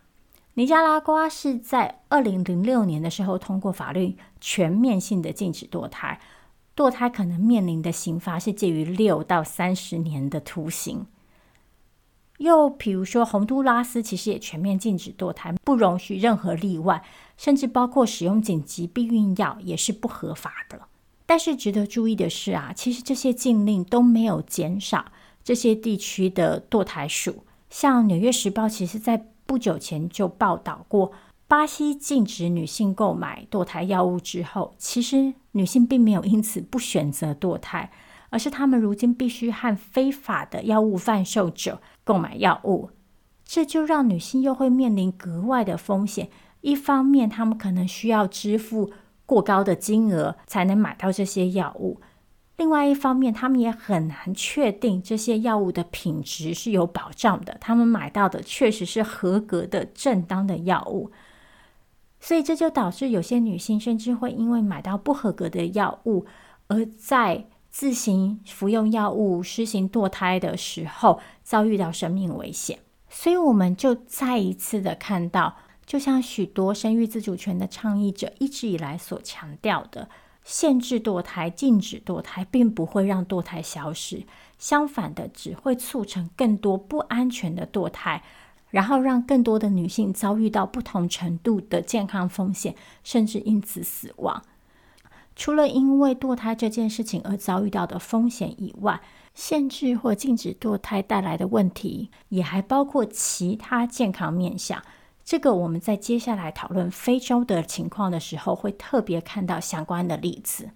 [0.55, 6.21] 尼加拉瓜是在二零零六年的时候通过法律，全面性的禁止堕胎，
[6.77, 11.07] 堕胎可能面临的刑罚是介于六到三十年的徒刑。
[12.39, 17.05] 又比如说，洪都拉斯其实也全面禁止堕胎，不容许任何例外，
[17.37, 20.89] 甚至包括使用紧急避孕药也是不合法的。
[21.27, 25.07] 但是值得注意的是啊，其实这些禁令都没有减少
[25.43, 27.45] 这些地区的堕胎数。
[27.71, 31.13] 像《纽约时报》其实在不久前就报道过，
[31.49, 37.91] 巴西禁止女性购买堕胎药物之后，其实女性并没有因此不选择堕胎。
[38.31, 42.89] 而是她们如今必须和非法的药物贩售者购买药物，
[43.45, 46.31] 这就让女性又会面临格外的风险。
[46.63, 48.91] 一方面，她们可能需要支付
[49.27, 52.01] 过高的金额才能买到这些药物；
[52.57, 57.57] 另外一方面，他们也很难确定这些药物的品质是有保障的。
[57.61, 61.11] 他们买到的确实是合格的、正当的药物，
[62.21, 66.27] 所以这就导致有些女性甚至会因为买到不合格的药物，
[66.69, 80.09] 而在自行服用药物、施行堕胎的时候，遭遇到生命危险，所以我们就再一次的看到，就像许多生育自主权的倡议者一直以来所强调的，
[80.45, 84.25] 限制堕胎、禁止堕胎，并不会让堕胎消失，
[84.59, 88.23] 相反的，只会促成更多不安全的堕胎，
[88.71, 94.43] 然后让更多的女性遭遇到不同程度的健康风险，甚至因此死亡。
[95.35, 99.01] 除了因为堕胎这件事情而遭遇到的风险以外，
[99.35, 104.83] 限制或禁止堕胎带来的问题，也还包括其他健康面向。
[105.25, 110.71] 这个我们在接下来讨论非洲的情况的时候，会特别看到相关的例子。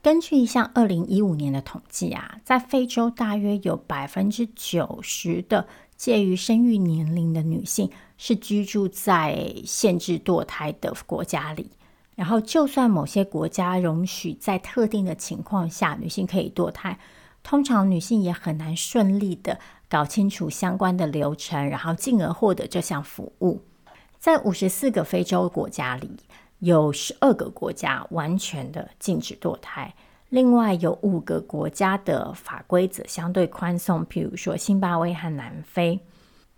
[0.00, 5.66] 根据一项二零一五年的统计啊，在非洲大约有百分之九十的。
[5.98, 11.72] 介于生育年龄的女性是居住在限制堕胎的国家里，
[12.18, 16.98] 然后就算某些国家容许在特定的情况下女性可以堕胎，
[17.44, 23.62] 通常女性也很难顺利的搞清楚相关的流程，然后进而获得这项服务。
[24.18, 26.10] 在五十四个非洲国家里，
[26.58, 29.94] 有十二个国家完全的禁止堕胎。
[30.28, 36.00] 另外有五个国家的法规则相对宽松，譬如说辛巴威和南非。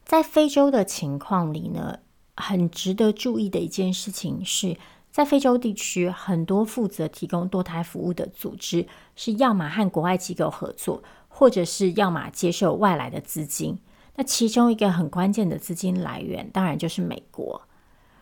[0.07, 1.99] 在非洲的情况里呢，
[2.35, 4.79] 很值得注意的一件事情是，
[5.11, 13.79] 在非洲地区，很多负责提供堕胎服务的组织是要么和国外机构合作，或者是要么接受外来的资金。
[14.17, 17.63] 那其中一个很关键的资金来源，当然就是美国。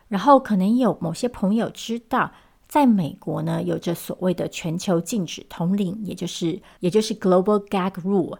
[0.08, 2.32] 然后可能有某些朋友知道。
[2.68, 8.36] 在美国呢，有着所谓的全球禁止通令，也就是也就是 Global Gag Rule。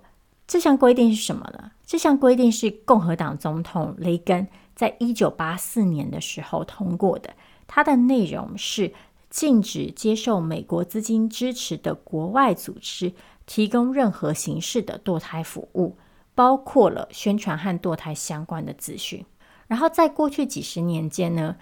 [0.46, 1.70] 这项规定是什么呢？
[1.86, 7.30] 这项规定是共和党总统雷根在一九八四年的时候通过的。
[7.68, 8.92] 它的内容是
[9.30, 13.12] 禁止接受美国资金支持的国外组织
[13.46, 15.96] 提供任何形式的堕胎服务，
[16.34, 19.24] 包括了宣传和堕胎相关的资讯。
[19.68, 21.56] 然后在过去几十年间呢，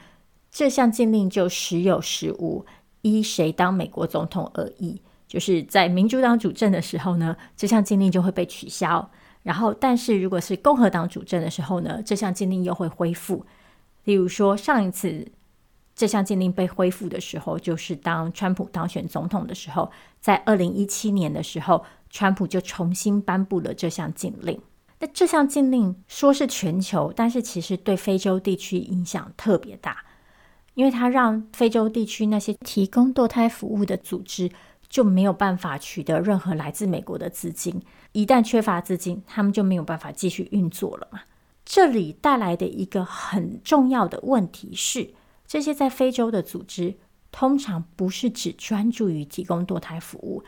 [0.50, 2.64] 这项禁令就时有时无，
[3.02, 5.02] 依谁当美国总统而异。
[5.26, 9.10] 就是在民主党主政的时候呢，这项禁令就会被取消；
[9.42, 13.44] 然后，但是如果是共和党主政的时候呢，这项禁令又会恢复。
[14.04, 15.26] 例如说，上一次
[15.96, 19.90] 这项禁令被恢复的时候，就是当川普当选总统的时候，
[20.20, 24.60] 在二零一七年的时候，川普就重新颁布了这项禁令。
[25.00, 30.04] 那这项禁令说是全球，但是其实对非洲地区影响特别大。
[30.74, 34.50] 因为它让非洲地区那些提供堕胎服务的组织
[34.90, 37.80] 就没有办法取得任何来自美国的资金，
[38.12, 41.20] 一旦缺乏资金，他们就没有办法继续运作了嘛。
[41.64, 45.14] 这里带来的一个很重要的问题是，
[45.46, 46.96] 这些在非洲的组织
[47.30, 50.42] 通常不是只专注于提供堕胎服务，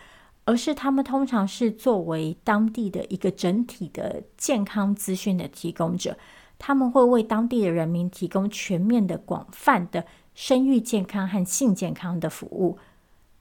[0.45, 6.17] 而是他们通常是作为当地的一个整体的健康资讯的提供者。
[6.59, 12.79] 他们会为当地的人民提供全面的、广泛的生育健康和性健康的服务，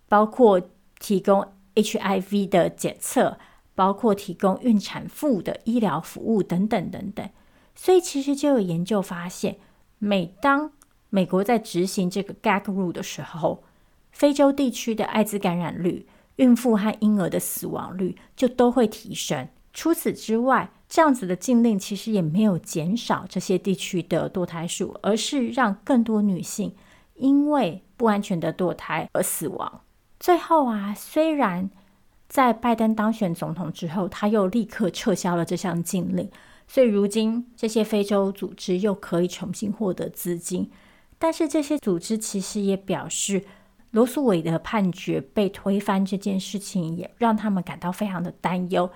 [0.08, 0.62] 包括
[1.00, 1.44] 提供
[1.74, 3.40] HIV 的检测，
[3.74, 7.28] 包括提供孕产妇的医疗服务等等等等。
[7.74, 9.58] 所以，其实就有研究发现，
[9.98, 10.72] 每当
[11.10, 13.64] 美国在执行这个 gag rule 的时候，
[14.12, 16.06] 非洲地区的艾滋感染率、
[16.38, 19.48] 孕妇和婴儿的死亡率就都会提升。
[19.74, 26.74] 除此之外，这样子的禁令其实也没有减少这些地区的堕胎数，而是让更多女性
[27.16, 29.82] 因为不安全的堕胎而死亡。
[30.20, 31.70] 最后啊，虽然
[32.28, 36.30] 在拜登当选总统之后，他又立刻撤销了这项禁令，
[36.68, 40.72] 所以如今这些非洲组织又可以重新获得资金，
[41.18, 43.44] 但是这些组织其实也表示。
[43.92, 48.92] 罗素韦的判决被推翻这件事情，也让他们感到非常的担忧。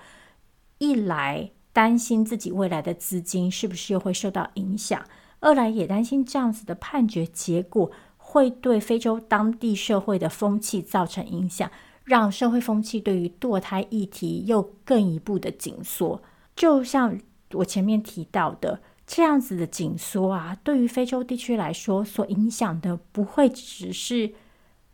[0.78, 5.00] 一来担心自己未来的资金是不是又会受到影响；
[5.40, 11.68] 二来也担心这样子的判决结果会对非洲当地社会的风气造成影响，
[12.04, 16.22] 让社会风气对于堕胎议题又更一步的紧缩。
[16.54, 17.18] 就像
[17.52, 24.34] 我前面提到的，这样子的紧缩啊，对于非洲地区来说，所影响的不会只是。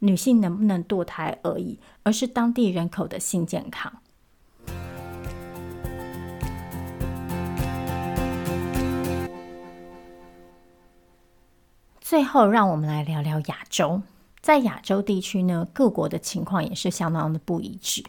[0.00, 3.92] 女性能不能堕胎而已，而是当地人口的性健康。
[12.00, 14.00] 最后，让我们来聊聊亚洲。
[14.40, 18.04] 在亚洲地区呢，各国的情况也是相当的不一致。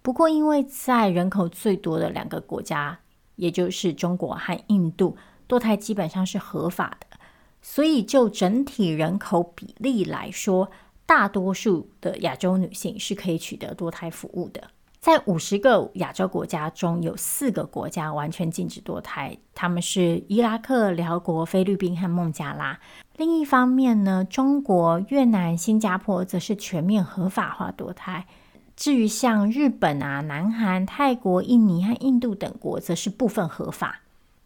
[0.00, 3.00] 不过，因为在人口最多的两个国家，
[3.34, 5.16] 也就是中国和印度，
[5.48, 7.18] 堕胎基本上是合法的，
[7.62, 10.70] 所以就整体人口比例来说，
[11.06, 14.62] 大多数的亚洲女性是可以取得堕胎服务的。
[15.00, 22.80] 在五十个亚洲国家中，有四个国家完全禁止堕胎，他们是伊拉克、寮国、菲律宾和孟加拉。
[23.18, 28.26] 另一方面呢，中国、越南、新加坡则是全面合法化堕胎。
[28.74, 34.00] 至于像日本啊、南韩、泰国、印尼和印度等国，则是部分合法。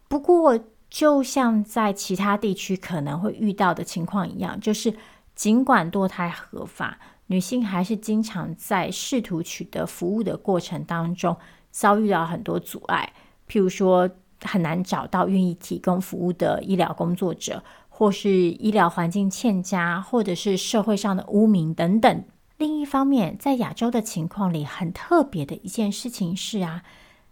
[0.09, 0.59] 不过，
[0.89, 4.93] 就像在其他地区可能会遇到的情况一样，就是。
[5.35, 11.37] 尽管堕胎合法，女性还是经常在试图取得服务的过程当中
[11.71, 13.13] 遭遇到很多阻碍，
[13.47, 14.09] 譬如说
[14.41, 22.25] 很难找到愿意提供服务的医疗工作者，或是医疗环境欠佳，或者是社会上的污名等等。
[22.57, 26.83] 另一方面，在亚洲的情况里，很特别的一件事情是啊。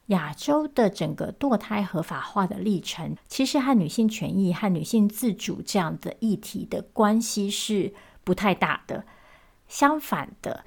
[0.07, 7.93] 亚洲的整个堕胎合法化的历程，其实和女性权益和女性自主这样的议题的关系是
[8.23, 9.05] 不太大的。
[9.67, 10.63] 相反的，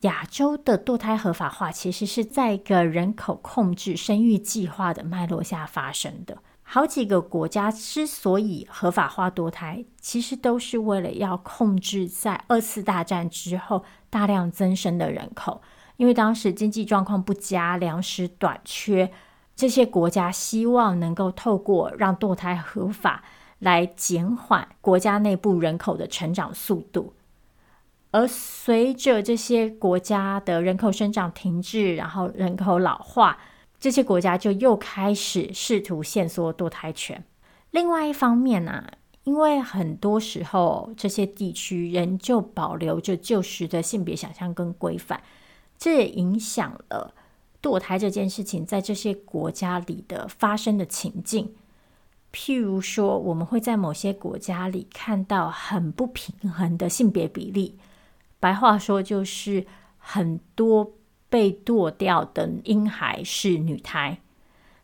[0.00, 6.38] 亚洲的堕胎合法化其实是在一个人口控制、生育计划的脉络下发生的。
[6.62, 15.60] 好几个国家之所以合法化堕胎，其实都是为了要控制在二次大战之后大量增生的人口。
[16.00, 19.12] 因为当时经济状况不佳，粮食短缺，
[19.54, 23.22] 这些国家希望能够透过让堕胎合法
[23.58, 27.12] 来减缓国家内部人口的成长速度。
[28.12, 33.36] 而随着这些国家的人口生长停滞，然后人口老化，
[33.78, 37.22] 这些国家就又开始试图限缩堕胎权。
[37.72, 38.82] 另外一方面呢、
[39.24, 45.20] 因为很多时候这些地区仍旧保留着旧时的性别想象跟规范。
[45.80, 47.14] 这也影响了
[47.60, 51.54] 堕胎这件事情在这些国家里的发生的情境。
[52.32, 57.76] 譬如说，我们会在某些国家里看到很不平衡的性别比例，
[58.38, 59.66] 白话说就是
[59.98, 60.92] 很多
[61.28, 64.20] 被堕掉的婴孩是女胎。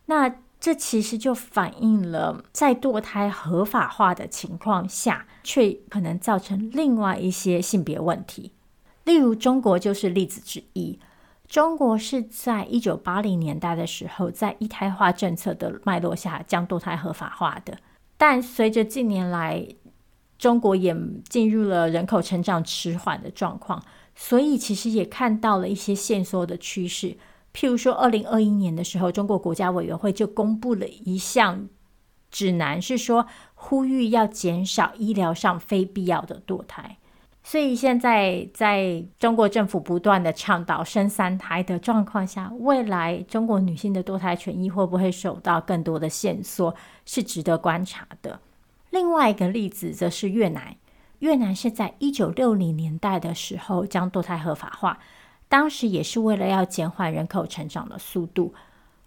[0.07, 8.53] 那这其实就反映了在堕胎合法化的情况下，却可能造成另外一些性别问题。
[9.07, 10.99] 例如，中国就是例子之一。
[11.47, 17.79] 中国是在一九八零年代的时候，在一胎化政策的脉络下将堕胎合法化的。
[18.17, 19.65] 但随着近年来，
[20.37, 20.95] 中国也
[21.29, 23.81] 进入了人口成长迟缓的状况，
[24.17, 27.17] 所以其实也看到了一些限缩的趋势。
[27.55, 31.69] 譬如说，二零二一年的时候，中国国家委员会就公布了一项
[32.33, 36.99] 指南，是说呼吁要减少医疗上非必要的堕胎。
[37.49, 46.75] 所以现在，在中国政府不断的倡导生三胎的状况下，未来中国女性的堕胎权益会不会受到更多的限缩，
[47.05, 48.41] 是值得观察的。
[48.91, 50.75] 另外一个例子则是越南，
[51.21, 54.99] 越南是在一九六零年代的时候将堕胎合法化，
[55.49, 58.53] 当时也是为了要减缓人口成长的速度。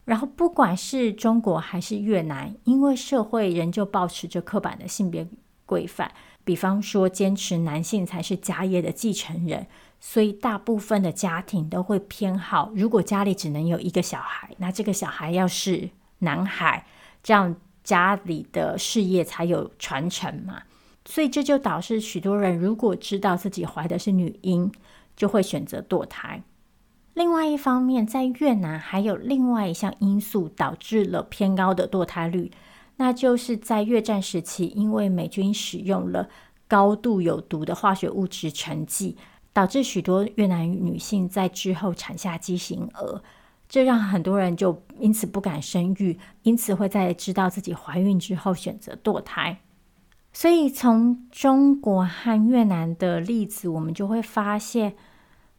[0.05, 5.27] 然后，不管是中国还是越南，因为社会仍旧保持着刻板的性别
[5.65, 6.09] 规范，
[6.49, 9.67] 比方说坚持男性才是家业的继承人，
[9.99, 16.87] 所以大部分的家庭都会偏好，如果家里只能有一个小孩，那这个小孩要是男孩，
[17.21, 20.63] 这样家里的事业才有传承嘛。
[21.05, 24.71] 所以这就导致许多人如果知道自己怀的是女婴，
[25.15, 26.41] 就会选择堕胎。
[27.13, 32.51] 另外一方面，在越南还有另外一项因素导致了偏高的堕胎率，
[32.99, 36.29] 那就是在越战时期，因为美军使用了
[36.67, 39.17] 高度有毒的化学物质沉剂，
[39.53, 43.21] 导致许多越南女性在之后产下畸形儿，
[43.67, 49.61] 这让很多人就因此不敢生育，因此会在知道自己怀孕之后选择堕胎。
[50.33, 54.95] 所以从中国和越南的例子，我们就会发现，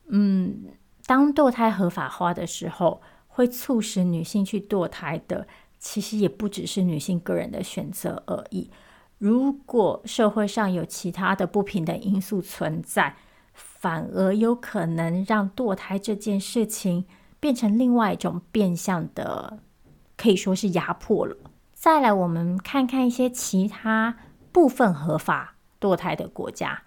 [0.09, 0.65] 嗯。
[1.07, 5.49] 当堕胎合法化的时候，会促使女性去堕胎的，
[5.81, 8.71] 其实也不只是女性个人的选择而已。
[9.19, 13.17] 如果社会上有其他的不平等因素存在，
[13.55, 17.07] 反而有可能让堕胎这件事情
[17.41, 19.59] 变成另外一种变相的，
[20.17, 21.37] 可以说是压迫了。
[21.75, 24.19] 再来，我们看看一些其他
[24.53, 26.83] 部分合法堕胎的国家。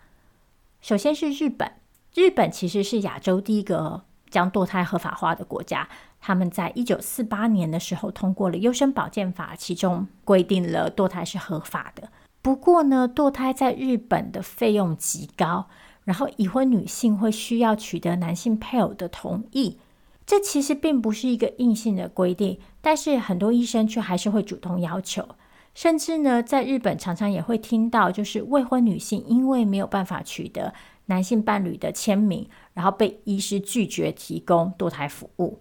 [0.79, 1.73] 首先是日本，
[2.13, 4.03] 日本其实是亚洲第一个。
[4.33, 5.87] 将堕胎合法化的国家，
[6.25, 12.07] 他们在一九四八年的时候通过了优生保健法，其中规定了堕胎是合法的。
[12.41, 15.67] 不过呢，堕胎在日本的费用极高，
[16.05, 19.77] 然后已婚女性会需要取得男性配偶的同意。
[20.25, 25.27] 这其实并不是一个硬性的规定，但是很多医生却还是会主动要求。
[25.75, 30.73] 甚至呢，在日本常常也会听到，就是未婚女性因为没有办法取得
[31.07, 35.59] 男性伴侣的签名，然后被医师拒绝提供堕胎服务。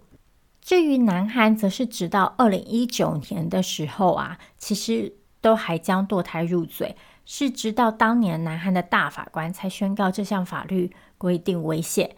[0.63, 6.97] 至于南韩，则是直到二零一九年的时候啊，其实都还将堕胎入罪，
[7.27, 12.15] 是直到当年南韩的大法官才宣告这项法律规定违宪。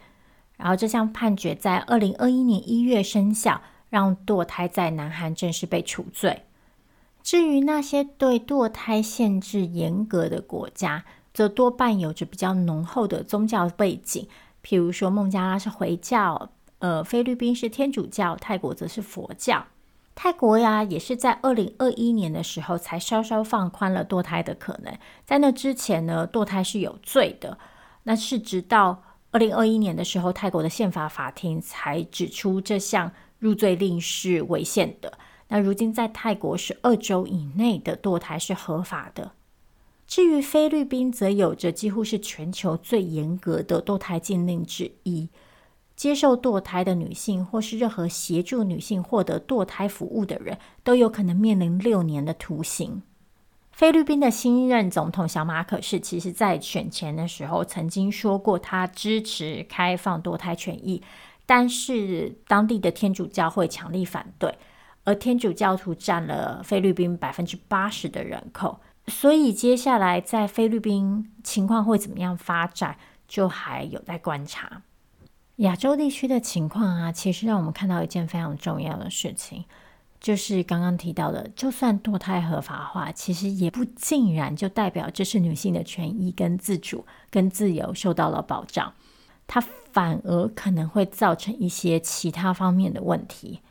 [0.57, 6.43] 然后这项判决在二零二一年一月生效，让堕胎在南韩正式被处罪。
[7.23, 14.27] 至于那些对堕胎限制严格的国家，则多半有着比较浓厚的宗教背景，
[14.63, 16.51] 譬如说孟加拉是回教，
[16.85, 19.65] 呃，菲律宾是天主教，泰国则是佛教。
[20.13, 24.95] 泰国呀，也是在二零二一年的时候才稍稍放宽了堕胎的可能。
[25.25, 27.57] 在那之前呢，堕胎是有罪的。
[28.03, 35.17] 那是直到二零二一年的时候，泰国的宪法法庭才指出这项入罪令是违宪的。
[35.47, 39.31] 那如今在泰国十二周以内的堕胎是合法的。
[40.05, 45.27] 至于菲律宾，则有着几乎是全球最严格的堕胎禁令之一。
[45.95, 53.01] 接受堕胎的女性，或是任何协助女性获得堕胎服务的人，都有可能面临六年的徒刑。
[53.71, 61.01] 菲律宾的新任总统小马可是，其实在选前的时候曾经说过，他支持开放堕胎权益，
[61.45, 64.57] 但是当地的天主教会强力反对，
[65.03, 68.79] 而天主教徒占了菲律宾百分之八十的人口。
[69.07, 74.81] 所以接下来在菲律宾情况会怎么样发展，就还有待观察。
[75.57, 79.65] 亚洲地区的情况啊，其实让我们看到一件非常重要的事情，
[80.19, 88.93] 就是刚刚提到的，就算堕胎合法化，其实也不尽然就代表这是女性的权益跟自主跟自由受到了保障，
[89.47, 93.61] 它反而可能会造成一些其他方面的问题，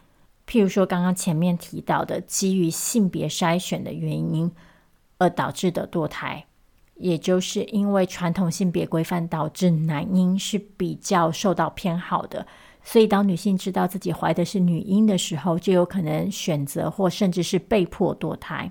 [0.46, 4.50] 譬如说刚刚前面提到的基于性别筛选的原因。
[5.18, 6.44] 而导致的堕胎，
[6.96, 12.46] 也就是因为传统性别规范导致男婴是比较受到偏好的，
[12.84, 18.70] 所以当女性知道自己怀的是女婴的时候，就有可能选择或甚至是被迫堕胎。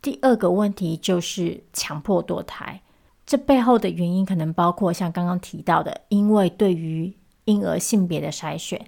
[0.00, 2.80] 第二个问题就是强迫堕胎，
[3.26, 7.12] 这背后的原因可能包括像刚刚提到的，因为对于
[7.44, 8.78] 婴儿性别的筛选；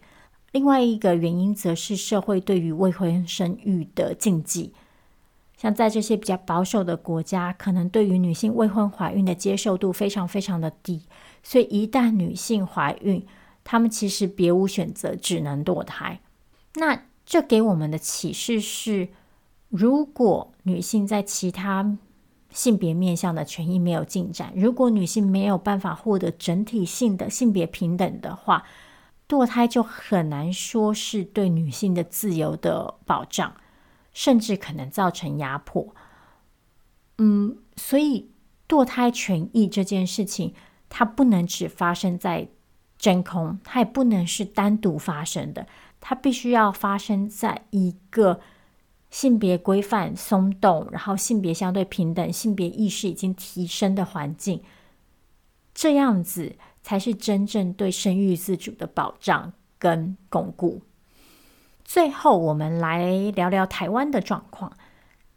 [0.53, 4.73] 另外一个原因则是社会对于未婚生育的禁忌。
[5.61, 11.03] 像在这些比较保守的国家，可能对于女性未婚怀孕的接受度非常非常的低，
[11.43, 13.27] 所以一旦女性怀孕，
[13.63, 16.19] 她们其实别无选择，只能堕胎。
[16.77, 19.11] 那这给我们的启示是：
[19.69, 21.99] 如果女性在其他
[22.51, 28.65] 性别面向的权益没有进展，如果女性没有办法获得整体性的性别平等的话，
[29.29, 33.53] 堕胎就很难说是对女性的自由的保障。
[34.21, 35.95] 甚至可能造成压迫，
[37.17, 38.29] 嗯，所以
[38.69, 40.53] 堕胎权益这件事情，
[40.91, 42.49] 它不能只发生在
[42.99, 45.67] 真空，它也不能是单独发生的，
[46.03, 48.41] 它必须要发生在一个
[49.09, 54.63] 性别规范松动，然后性别相对平等、性别意识已经提升的环境，
[55.73, 60.83] 这样子才是真正对生育自主的保障跟巩固。
[61.93, 64.75] 最后，我们来聊聊台湾的状况。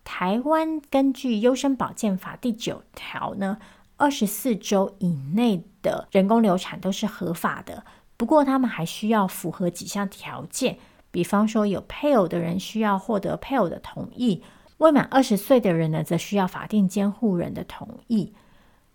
[0.04, 3.58] 台湾根据《优生保健法》第九条呢，
[3.98, 7.84] 二十四周以内的人工流产都是合法的。
[8.18, 10.78] 不过，他们还需要符合几项条件，
[11.10, 14.44] 比方说有配偶的人需要获得配偶的同意，
[14.78, 18.32] 未满二十岁的人呢，则需要法定监护人的同意。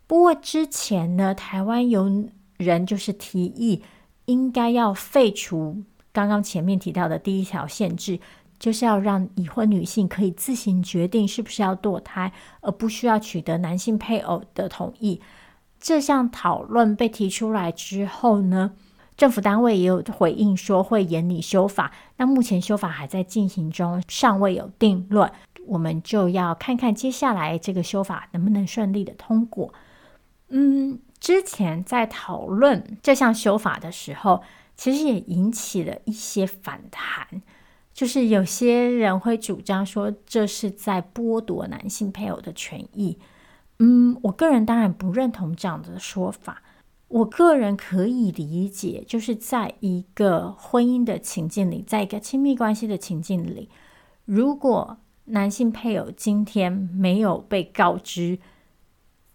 [0.07, 3.83] 不过之前呢，台湾有人就是提议，
[4.27, 8.19] 应该要废除刚刚前面提到的第一条限制。
[8.59, 15.21] 就是要让已婚女性可以自行决定是不是要堕胎，而不需要取得男性配偶的同意。
[15.79, 18.71] 这项讨论被提出来之后呢，
[19.15, 21.93] 政府单位也有回应说会严拟修法。
[22.17, 25.31] 那目前修法还在进行中，尚未有定论。
[25.65, 29.73] 我们就要看看接下来这个修法能不能顺利的通过。
[30.49, 34.43] 嗯，之前在讨论这项修法的时候，
[34.79, 37.41] 其实也引起了一些反弹。
[37.93, 43.17] 就是有些人会主张说，这是在剥夺男性配偶的权益。
[43.79, 46.63] 嗯，我个人当然不认同这样的说法。
[47.09, 53.69] 我个人可以理解，就是在一个婚姻的情境里，在一个亲密关系的情境里，
[54.23, 58.39] 如果男性配偶今天没有被告知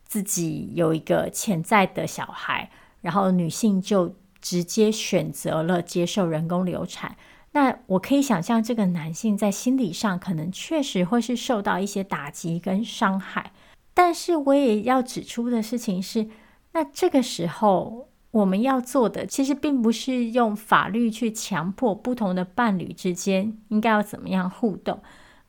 [0.07, 2.71] 自己有一个潜在的小孩，
[3.03, 4.15] 然后女性就
[4.45, 7.17] 直接选择了接受人工流产。
[7.53, 13.53] 那我可以想象，这个男性在心理上可能确实会是受到一些打击跟伤害。
[13.95, 16.29] 但是我也要指出的事情是，
[16.73, 25.01] 那这个时候我们要做的，其实并不是用法律去强迫不同的伴侣之间应该要怎么样互动，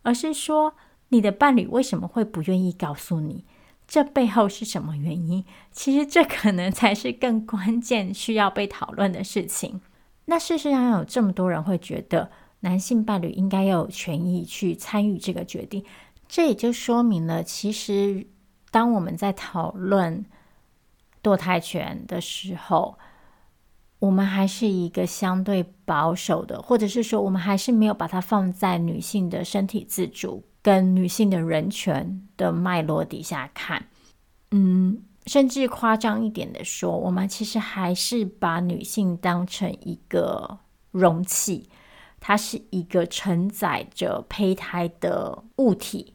[0.03, 0.75] 而是说
[1.09, 3.43] 你的伴侣为什么会不愿意告诉你，
[3.87, 5.45] 这背后是什么原因？
[5.71, 9.79] 其实这可能才是更关键需要被讨论的事情。
[10.25, 12.31] 那事实上，有这么多人会觉得
[12.61, 15.85] 男性伴侣应该要有权益去参与这个决定，
[16.27, 18.25] 这也就说明了，其实
[18.71, 20.25] 当我们在讨论
[21.21, 22.97] 堕胎权的时候，
[23.99, 33.85] 我们还是一个相对保守的，或者是说，我们还是没有把它放在女性的身体自主跟女性的人权的脉络底下看，
[34.49, 35.03] 嗯。
[35.27, 40.59] 甚至夸张一点的说，我们其实还是把女性当成一个
[40.91, 41.67] 容器，
[42.19, 46.13] 它是一个承载着胚胎的物体，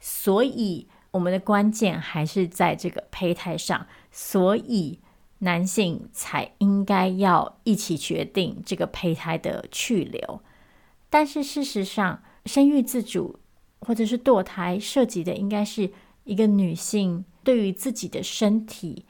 [0.00, 4.98] 所以我们的关键还是在这个胚胎上，所以
[5.38, 10.42] 男性才应该要一起决定这个胚胎的去留。
[11.08, 13.38] 但是事实上，生育自主
[13.80, 15.90] 或者是堕胎涉及的应该是
[16.24, 17.24] 一个女性。
[17.44, 19.06] 对于自己的身体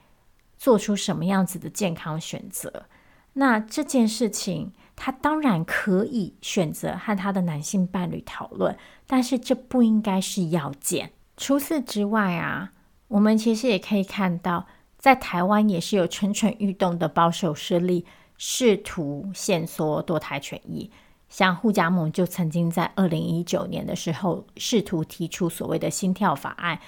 [0.57, 2.85] 做出什么样子的健康选择，
[3.33, 11.11] 那这件事情她当然可以选择和她的男性伴侣讨论，但是这不应该是要件。
[11.37, 12.71] 除此之外啊，
[13.09, 18.07] 我们其实也可以看到，在台湾也是有蠢蠢欲动的保守势力，
[18.37, 20.93] 试图限缩堕胎权益。
[21.29, 26.79] 像护家盟就曾经在二零一九年的时候，试图提出所谓的心跳法案。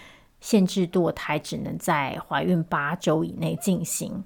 [0.41, 4.25] 限制堕胎只能在怀孕八周以内进行。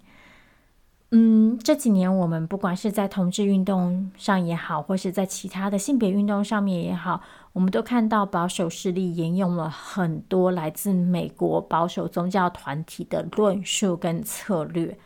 [1.11, 7.21] 嗯，这几年我们不管是在同志运动上也好，或是在其他的性别运动上面也好，
[7.53, 14.97] 我们都看到保守势力沿用了很多来自美国保守宗教团体的论述跟策略。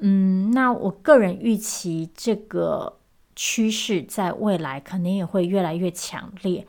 [0.00, 2.96] 嗯，那我个人预期这个
[3.36, 6.66] 趋势在未来可能也会越来越强烈。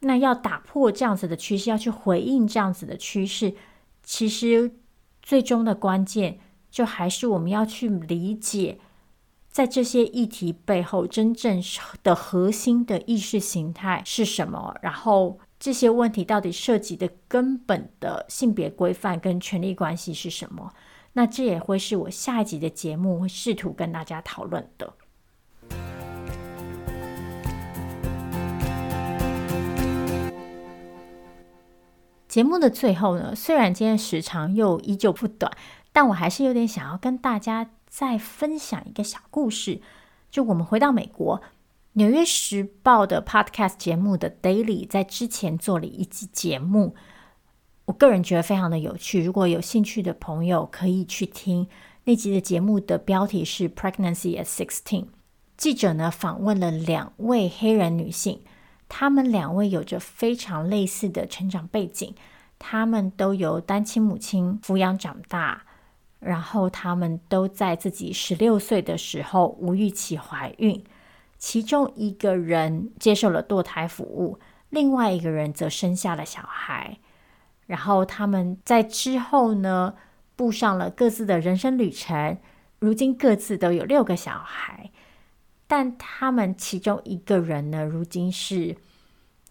[0.00, 3.54] 那要打破这样子的趋势，要去回应这样子的趋势，
[4.02, 4.74] 其实
[5.22, 6.38] 最终的关键
[6.70, 8.78] 就还是我们要去理解，
[9.48, 11.62] 在这些议题背后真正
[12.02, 20.70] 的核心的意识形态是什么，然后这些问题到底涉及的根本的性别规范跟权力关系是什么？
[21.14, 24.92] 那这也会是我下一集的节目会试图跟大家讨论的。
[32.34, 35.52] 节目的最后呢，虽然今天时长又依旧不短，
[35.92, 39.80] 但我还是有点想要跟大家再分享一个小故事。
[40.32, 41.38] 就我们回到美国，
[41.92, 46.96] 《纽约时报》的 Podcast 节目的 Daily 在之前做了一集节目，
[47.84, 49.22] 我个人觉得非常的有趣。
[49.22, 51.68] 如果有兴趣的朋友可以去听。
[52.02, 55.06] 那集的节目的标题是 Pregnancy at Sixteen。
[55.56, 58.40] 记者呢访问了两位黑人女性，
[58.96, 62.14] 他们两位有着非常类似的成长背景，
[62.60, 65.64] 他们都由单亲母亲抚养长大，
[66.20, 70.84] 然后他们都在自己十六岁的时候无预期怀孕，
[71.38, 74.38] 其中一个人接受了堕胎服务，
[74.70, 76.98] 另外一个人则生下了小孩，
[77.66, 79.94] 然后他们在之后呢
[80.36, 82.38] 步上了各自的人生旅程，
[82.78, 84.92] 如今各自都有六个小孩。
[85.66, 88.76] 但他们其中一个人呢，如今是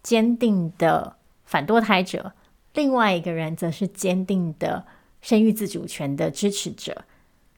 [0.03, 2.33] 坚定的反堕胎者，
[2.73, 4.85] 另外一个人则是坚定的
[5.21, 7.05] 生育自主权的支持者。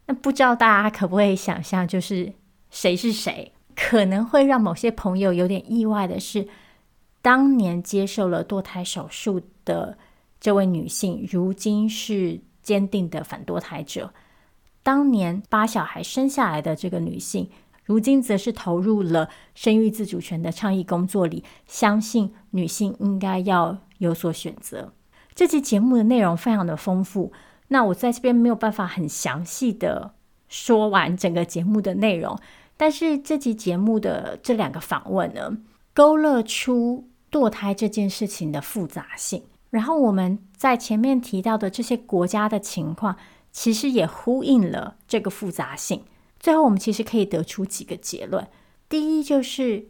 [0.06, 2.32] 那不知道大家可不可以想象，就是
[2.70, 3.52] 谁是谁？
[3.76, 6.48] 可能会让某些朋友有点意外的是，
[7.22, 9.98] 当年接受了堕胎手术的
[10.40, 14.14] 这位女性，如今是坚定的反堕胎者。
[14.84, 17.50] 当年把小孩生下来的这个女性。
[17.86, 24.92] 如今则是投入了生育自主权的倡议工作里，相信女性应该要有所选择。
[25.34, 27.32] 这期节目的内容非常的丰富，
[27.68, 30.14] 那我在这边没有办法很详细的
[30.48, 32.38] 说完整个节目的内容，
[32.76, 35.58] 但是这期节目的这两个访问呢，
[35.94, 43.18] 勾勒出堕胎这件事情的复杂性，然后我们在前面提到的这些国家的情况，
[43.52, 46.02] 其实也呼应了这个复杂性。
[46.46, 48.48] 最后，我们其实可以得出几个结论。
[48.88, 49.88] 第一，就是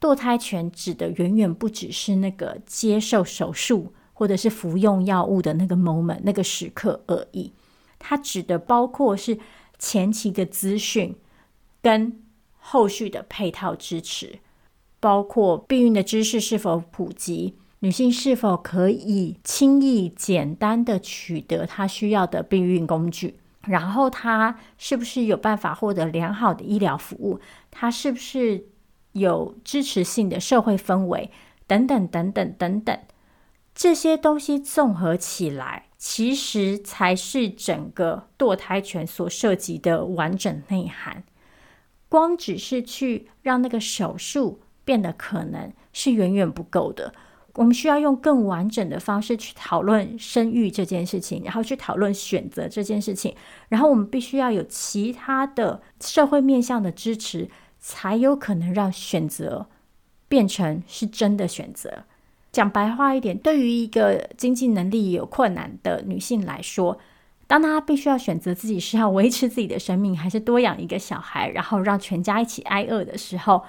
[0.00, 7.52] 堕胎权指的远远不只是那个接受手术或者是服用药物的那个 moment 那个时刻而已。
[7.98, 9.38] 它指的包括是
[9.78, 11.14] 前期的资讯
[11.82, 12.18] 跟
[12.56, 14.38] 后续的配套支持，
[15.00, 23.40] 包括避孕的知识是否普及，女性是否可以轻易简单的取得她需要的避孕工具。
[23.66, 27.40] 然后他是不是有办法获得良好的医疗服务？
[27.70, 28.66] 他是不是
[29.12, 31.30] 有支持性的社会氛围？
[31.66, 32.98] 等等等等等等，
[33.74, 41.24] 这些东西综合起来，其实才是整个堕胎权所涉及的完整内涵。
[42.10, 47.14] 光只是去让那个手术变得可能，是远远不够的。
[47.54, 53.34] 我们需要用更完整的方式去讨论生育这件事情，然后去讨论选择这件事情，
[53.68, 57.48] 然后我们必须要有其他的社会面向的支持，
[57.78, 59.66] 才有可能让选择
[60.28, 62.04] 变成是真的选择。
[62.50, 66.98] 讲白话一点，对于一个经济能力有困难的女性来说，
[67.46, 73.64] 当她必须要选择自己是要维持自己的生命，还是多养一个小孩，然后让全家一起挨饿的时候，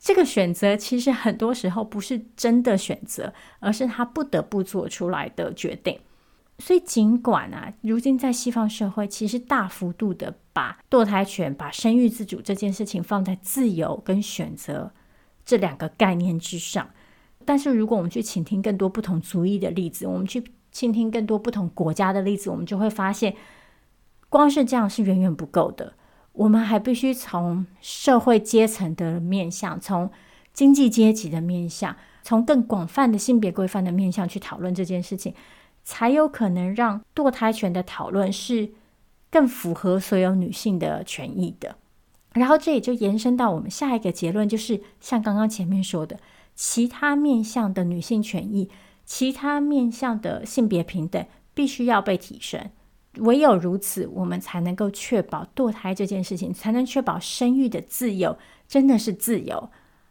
[0.00, 6.00] 这个选择其实很多时候不是真的选择，而是他不得不做出来的决定。
[6.58, 14.92] 所以，尽管啊，如今在西方社会，其实大幅度的把堕胎权、把生育自主这件事情放在自由跟选择
[15.44, 16.90] 这两个概念之上，
[17.44, 20.42] 但是如果我们去倾听更多不同族裔的例子，我们去
[20.72, 23.34] 倾听更多不同国家的例子，我们就会发现，
[24.28, 25.94] 光是这样是远远不够的。
[26.32, 30.10] 我们还必须从社会阶层的面向，从
[30.52, 35.34] 经济阶级的面向，从更广泛的性别规范的面向去讨论这件事情，
[35.82, 38.70] 才有可能让堕胎权的讨论是
[39.30, 41.76] 更符合所有女性的权益的。
[42.32, 46.18] 然后这也就延伸到我们下一个结论，就是像刚刚前面说的，
[46.54, 48.70] 其他面向的女性权益，
[49.04, 52.70] 其他面向的性别平等，必须要被提升。
[53.18, 58.38] 唯有如此，我们才能够确保堕胎这件事情，才能确保生育的自由
[58.68, 59.70] 真的是自由。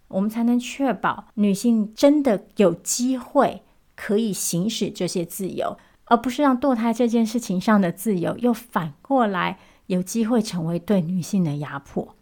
[0.10, 3.62] 我们才能确保女性真的有机会
[3.96, 12.16] 可以行使这些自由，而不是让堕胎这件事情上的自由又反过来有机会成为对女性的压迫。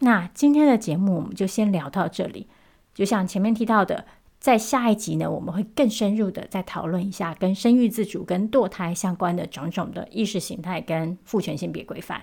[0.00, 2.48] 那今天的节目我们就先聊到这里，
[2.92, 4.04] 就像前面提到的。
[4.46, 12.22] 在下一集呢，我们会更深入的再讨论一下跟生育自主、跟堕胎相关的种种的意识形态跟父权性别规范。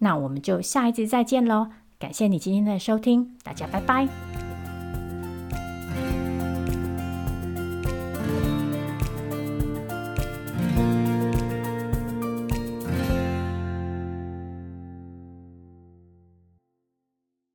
[0.00, 1.68] 那我们就下一集再见喽！
[1.98, 4.45] 感谢你今天的收听，大家拜拜。